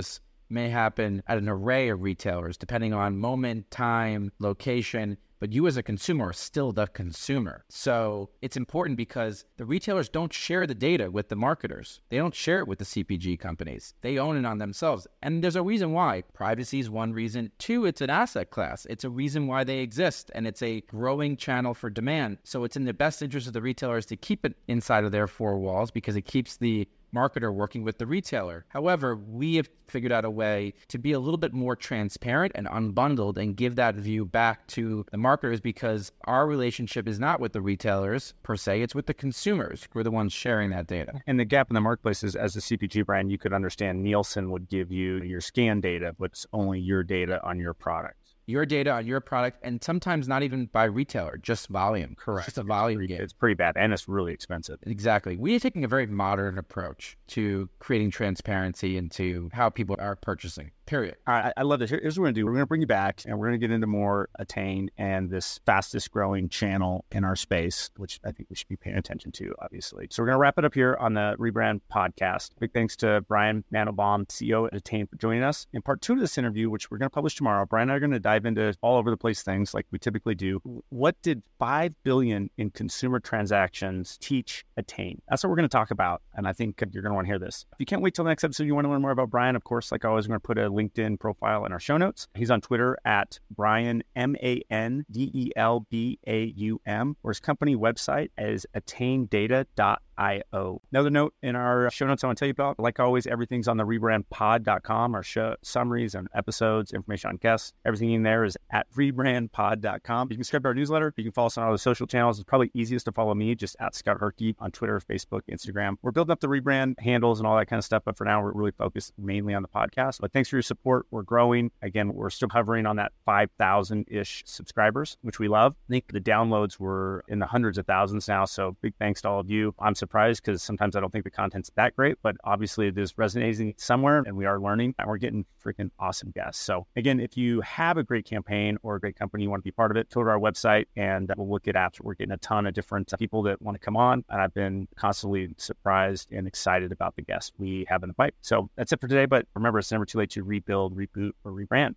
may 0.51 0.69
happen 0.69 1.23
at 1.27 1.39
an 1.39 1.49
array 1.49 1.89
of 1.89 2.03
retailers 2.03 2.57
depending 2.57 2.93
on 2.93 3.17
moment, 3.17 3.71
time, 3.71 4.33
location, 4.39 5.17
but 5.41 5.53
you 5.55 5.67
as 5.67 5.79
a 5.79 5.83
consumer 5.83 6.27
are 6.27 6.33
still 6.35 6.71
the 6.71 6.87
consumer. 6.89 7.65
So 7.71 8.29
it's 8.43 8.59
important 8.59 8.99
because 8.99 9.47
the 9.57 9.65
retailers 9.65 10.11
don't 10.11 10.33
share 10.33 10.67
the 10.67 10.75
data 10.75 11.11
with 11.11 11.31
the 11.31 11.37
marketers. 11.37 12.03
They 12.11 12.19
don't 12.19 12.35
share 12.35 12.59
it 12.59 12.69
with 12.69 12.79
the 12.79 12.85
CPG 12.85 13.41
companies. 13.41 13.95
They 14.03 14.19
own 14.19 14.37
it 14.37 14.45
on 14.45 14.59
themselves. 14.59 15.07
And 15.23 15.43
there's 15.43 15.57
a 15.57 15.63
reason 15.63 15.93
why. 15.93 16.25
Privacy 16.35 16.79
is 16.79 16.91
one 16.91 17.15
reason. 17.15 17.51
Two, 17.59 17.87
it's 17.87 18.03
an 18.03 18.11
asset 18.11 18.51
class. 18.51 18.87
It's 18.91 19.05
a 19.05 19.11
reason 19.11 19.47
why 19.47 19.65
they 19.65 19.79
exist 19.79 20.31
and 20.35 20.47
it's 20.47 20.63
a 20.63 20.83
growing 20.83 21.39
channel 21.39 21.73
for 21.73 21.89
demand. 21.89 22.37
So 22.45 22.65
it's 22.65 22.77
in 22.77 22.85
the 22.85 22.93
best 22.93 23.23
interest 23.23 23.47
of 23.47 23.55
the 23.55 23.63
retailers 23.63 24.05
to 24.07 24.17
keep 24.17 24.45
it 24.45 24.57
inside 24.69 25.05
of 25.05 25.13
their 25.13 25.27
four 25.27 25.59
walls 25.59 25.91
because 25.91 26.17
it 26.17 26.27
keeps 26.27 26.59
the 26.59 26.87
marketer 27.15 27.53
working 27.53 27.83
with 27.83 27.99
the 27.99 28.07
retailer. 28.07 28.65
However, 28.69 29.17
we 29.17 29.57
have 29.57 29.69
figured 29.87 30.13
out 30.13 30.25
a 30.25 30.31
way 30.31 30.73
to 30.89 30.99
be 30.99 31.13
a 31.13 31.19
little 31.19 31.39
bit 31.39 31.53
more 31.53 31.75
transparent 31.75 32.53
and 32.55 32.67
unbundled 32.69 33.37
and 33.37 33.57
give 33.57 33.77
that 33.77 33.97
view 33.97 34.25
back 34.25 34.67
to 34.69 35.05
the 35.11 35.19
marketers 35.19 35.61
because 35.61 36.13
our 36.25 36.47
relationship 36.47 37.09
is 37.09 37.19
not 37.19 37.41
with 37.41 37.53
the 37.53 37.61
retailers 37.61 38.35
per 38.43 38.57
se, 38.57 38.83
it's 38.83 38.95
with 38.95 39.07
the 39.07 39.15
consumers. 39.15 39.89
We're 39.93 40.03
the 40.03 40.11
ones 40.11 40.33
sharing 40.33 40.71
that 40.71 40.87
data. 40.87 41.21
And 41.27 41.39
the 41.39 41.45
gap 41.45 41.71
in 41.71 41.75
the 41.75 41.81
marketplace 41.81 42.23
is 42.23 42.37
as 42.37 42.57
a 42.57 42.61
CPG 42.61 43.05
brand, 43.05 43.31
you 43.31 43.39
could 43.39 43.53
understand 43.53 44.03
Nielsen 44.03 44.51
would 44.51 44.69
give 44.69 44.93
you 44.93 45.23
your 45.23 45.41
scan 45.41 45.81
data, 45.81 46.15
but 46.19 46.33
it's 46.33 46.47
only 46.53 46.81
your 46.81 47.03
data 47.03 47.41
on 47.45 47.59
your 47.59 47.75
product 47.75 48.20
your 48.51 48.67
data 48.67 48.91
on 48.91 49.07
your 49.07 49.21
product, 49.21 49.59
and 49.63 49.83
sometimes 49.83 50.29
not 50.29 50.43
even 50.43 50.67
by 50.67 50.85
retailer, 50.85 51.39
just 51.39 51.69
volume. 51.69 52.17
Correct. 52.19 52.49
It's 52.49 52.57
just 52.57 52.65
a 52.65 52.67
volume 52.67 53.01
it's 53.01 53.09
game. 53.09 53.23
It's 53.23 53.33
pretty 53.33 53.55
bad, 53.55 53.77
and 53.77 53.93
it's 53.93 54.09
really 54.09 54.33
expensive. 54.33 54.79
Exactly. 54.83 55.37
We 55.37 55.55
are 55.57 55.61
taking 55.61 55.85
a 55.85 55.89
very 55.89 56.07
modern 56.07 56.59
approach 56.59 57.17
to 57.29 57.69
creating 57.79 58.11
transparency 58.11 58.97
into 58.97 59.49
how 59.53 59.71
people 59.71 59.97
are 59.99 60.17
purchasing. 60.17 60.73
Period. 60.91 61.15
All 61.29 61.35
right, 61.35 61.53
I 61.57 61.63
love 61.63 61.79
this. 61.79 61.91
Here's 61.91 62.19
what 62.19 62.23
we're 62.23 62.27
going 62.27 62.35
to 62.35 62.41
do. 62.41 62.47
We're 62.47 62.51
going 62.51 62.63
to 62.63 62.67
bring 62.67 62.81
you 62.81 62.87
back, 62.89 63.23
and 63.25 63.39
we're 63.39 63.47
going 63.47 63.61
to 63.61 63.65
get 63.65 63.73
into 63.73 63.87
more 63.87 64.29
Attain 64.41 64.91
and 64.99 65.31
this 65.31 65.61
fastest 65.65 66.11
growing 66.11 66.49
channel 66.49 67.05
in 67.13 67.23
our 67.23 67.37
space, 67.37 67.91
which 67.97 68.19
I 68.25 68.33
think 68.33 68.51
we 68.51 68.57
should 68.57 68.67
be 68.67 68.75
paying 68.75 68.97
attention 68.97 69.31
to, 69.31 69.55
obviously. 69.61 70.09
So 70.11 70.21
we're 70.21 70.27
going 70.27 70.35
to 70.35 70.41
wrap 70.41 70.59
it 70.59 70.65
up 70.65 70.75
here 70.75 70.97
on 70.99 71.15
the 71.15 71.37
Rebrand 71.39 71.83
podcast. 71.95 72.51
Big 72.59 72.73
thanks 72.73 72.97
to 72.97 73.21
Brian 73.29 73.63
Mandelbaum, 73.73 74.27
CEO 74.27 74.67
at 74.67 74.75
Attain, 74.75 75.07
for 75.07 75.15
joining 75.15 75.45
us. 75.45 75.69
In 75.73 75.81
part 75.81 76.01
two 76.03 76.15
of 76.15 76.19
this 76.19 76.37
interview, 76.37 76.69
which 76.71 76.91
we're 76.91 76.99
going 76.99 77.09
to 77.09 77.15
publish 77.15 77.37
tomorrow, 77.37 77.65
Brian 77.67 77.85
and 77.85 77.93
I 77.93 77.95
are 77.95 78.01
going 78.01 78.11
to 78.11 78.19
dive 78.19 78.45
into 78.45 78.75
all 78.83 78.97
over 78.97 79.11
the 79.11 79.17
place 79.17 79.43
things 79.45 79.73
like 79.73 79.87
we 79.93 80.01
typically 80.01 80.35
do. 80.35 80.61
What 80.89 81.15
did 81.23 81.41
five 81.61 81.95
billion 82.03 82.51
in 82.59 82.71
consumer 82.71 83.21
transactions 83.21 84.19
teach 84.21 84.65
Attain? 84.77 85.23
That's 85.29 85.45
what 85.45 85.51
we're 85.51 85.57
going 85.57 85.69
to 85.69 85.73
talk 85.73 85.93
about, 85.93 86.23
and 86.35 86.49
I 86.49 86.53
think 86.53 86.83
you're 86.91 87.05
going 87.05 87.13
to 87.13 87.15
want 87.15 87.27
to 87.27 87.31
hear 87.31 87.39
this. 87.39 87.65
If 87.75 87.79
you 87.79 87.87
can't 87.87 88.03
wait 88.03 88.15
till 88.17 88.25
the 88.25 88.31
next 88.33 88.43
episode, 88.43 88.65
you 88.65 88.75
want 88.75 88.87
to 88.87 88.91
learn 88.91 89.03
more 89.03 89.13
about 89.13 89.31
Brian, 89.31 89.55
of 89.55 89.63
course, 89.63 89.93
like 89.93 90.05
always, 90.05 90.27
we're 90.27 90.33
going 90.33 90.41
to 90.41 90.47
put 90.49 90.59
a 90.59 90.80
LinkedIn 90.81 91.19
profile 91.19 91.65
in 91.65 91.73
our 91.73 91.81
show 91.81 91.97
notes. 91.97 92.29
He's 92.35 92.51
on 92.51 92.61
Twitter 92.61 92.97
at 93.05 93.39
Brian, 93.51 94.03
M 94.17 94.37
A 94.43 94.63
N 94.71 95.05
D 95.11 95.31
E 95.33 95.51
L 95.57 95.87
B 95.91 96.19
A 96.27 96.45
U 96.57 96.81
M, 96.87 97.17
or 97.23 97.31
his 97.31 97.41
company 97.41 97.77
website 97.77 98.31
is 98.39 98.67
attaindata.com 98.75 99.99
IO. 100.21 100.83
Another 100.93 101.11
note 101.11 101.35
in 101.43 101.57
our 101.57 101.91
show 101.91 102.07
notes 102.07 102.23
I 102.23 102.27
want 102.27 102.39
to 102.39 102.41
tell 102.41 102.49
you 102.49 102.53
about, 102.53 102.79
like 102.79 103.01
always, 103.01 103.27
everything's 103.27 103.67
on 103.69 103.79
the 103.79 103.85
rebrandpod.com, 103.85 105.15
our 105.15 105.23
show 105.23 105.57
summaries 105.63 106.15
and 106.15 106.29
episodes, 106.35 106.93
information 106.93 107.31
on 107.31 107.37
guests. 107.37 107.73
Everything 107.87 108.13
in 108.13 108.23
there 108.23 108.45
is 108.45 108.57
at 108.71 108.87
rebrandpod.com. 108.93 110.29
You 110.31 110.37
can 110.37 110.45
subscribe 110.45 110.63
to 110.65 110.69
our 110.69 110.75
newsletter. 110.75 111.15
You 111.17 111.25
can 111.25 111.33
follow 111.33 111.47
us 111.47 111.57
on 111.57 111.65
all 111.65 111.73
the 111.73 111.79
social 111.79 112.07
channels. 112.07 112.39
It's 112.39 112.45
probably 112.45 112.71
easiest 112.75 113.07
to 113.07 113.13
follow 113.13 113.35
me 113.35 113.55
just 113.55 113.77
at 113.81 113.95
Scott 113.95 114.19
Harkey 114.19 114.55
on 114.59 114.71
Twitter, 114.71 115.01
Facebook, 115.01 115.41
Instagram. 115.51 115.97
We're 116.03 116.11
building 116.11 116.33
up 116.33 116.41
the 116.41 116.49
rebrand 116.49 117.01
handles 117.01 117.41
and 117.41 117.47
all 117.47 117.57
that 117.57 117.67
kind 117.67 117.79
of 117.79 117.85
stuff, 117.85 118.03
but 118.05 118.17
for 118.17 118.25
now, 118.25 118.43
we're 118.43 118.53
really 118.53 118.73
focused 118.73 119.15
mainly 119.17 119.55
on 119.55 119.63
the 119.63 119.69
podcast. 119.69 120.21
But 120.21 120.33
thanks 120.33 120.51
for 120.51 120.57
your 120.57 120.63
support. 120.63 121.07
We're 121.11 121.23
growing. 121.23 121.71
Again, 121.81 122.13
we're 122.13 122.31
still 122.31 122.49
hovering 122.51 122.85
on 122.85 122.97
that 122.97 123.13
5,000 123.25 124.07
ish 124.11 124.43
subscribers, 124.47 125.17
which 125.23 125.39
we 125.39 125.49
love. 125.49 125.75
I 125.89 125.93
think 125.93 126.13
the 126.13 126.21
downloads 126.21 126.79
were 126.79 127.25
in 127.29 127.39
the 127.39 127.47
hundreds 127.47 127.79
of 127.79 127.87
thousands 127.87 128.29
now. 128.29 128.45
So 128.45 128.77
big 128.83 128.95
thanks 128.99 129.23
to 129.23 129.29
all 129.29 129.41
of 129.41 129.51
you. 129.51 129.75
I'm 129.79 129.95
surprised 129.95 130.10
because 130.11 130.63
sometimes 130.63 130.97
I 130.97 131.01
don't 131.01 131.11
think 131.11 131.25
the 131.25 131.31
content's 131.31 131.71
that 131.77 131.97
great, 131.97 132.17
but 132.23 132.37
obviously 132.45 132.89
it 132.89 132.99
is 132.99 133.17
resonating 133.17 133.75
somewhere 133.77 134.23
and 134.27 134.37
we 134.37 134.47
are 134.47 134.61
learning 134.61 134.95
and 134.99 135.09
we're 135.09 135.19
getting 135.19 135.45
freaking 135.65 135.91
awesome 135.99 136.31
guests. 136.31 136.63
So 136.63 136.87
again, 136.97 137.21
if 137.21 137.37
you 137.37 137.61
have 137.63 137.97
a 137.97 138.03
great 138.03 138.25
campaign 138.25 138.79
or 138.83 138.97
a 138.97 139.01
great 139.01 139.17
company, 139.17 139.45
you 139.45 139.51
want 139.51 139.63
to 139.63 139.65
be 139.65 139.71
part 139.71 139.91
of 139.91 139.97
it, 139.97 140.11
go 140.11 140.23
to 140.23 140.31
our 140.31 140.39
website 140.39 140.87
and 140.97 141.31
uh, 141.31 141.35
we'll 141.37 141.49
look 141.49 141.69
at 141.69 141.77
after. 141.77 142.03
We're 142.03 142.15
getting 142.15 142.33
a 142.33 142.39
ton 142.39 142.67
of 142.67 142.75
different 142.75 143.13
people 143.19 143.43
that 143.45 143.61
want 143.63 143.77
to 143.77 143.85
come 143.85 143.97
on. 143.97 144.25
And 144.29 144.41
I've 144.41 144.55
been 144.55 144.89
constantly 144.97 145.55
surprised 145.57 146.33
and 146.33 146.47
excited 146.47 146.93
about 146.93 147.17
the 147.17 147.23
guests 147.23 147.53
we 147.59 147.87
have 147.89 148.03
in 148.03 148.09
the 148.09 148.15
pipe. 148.15 148.35
So 148.41 148.69
that's 148.77 148.93
it 148.93 149.01
for 149.01 149.09
today. 149.09 149.27
But 149.27 149.47
remember, 149.55 149.79
it's 149.79 149.93
never 149.93 150.05
too 150.05 150.19
late 150.19 150.31
to 150.31 150.43
rebuild, 150.43 150.97
reboot, 150.97 151.33
or 151.45 151.53
rebrand. 151.53 151.95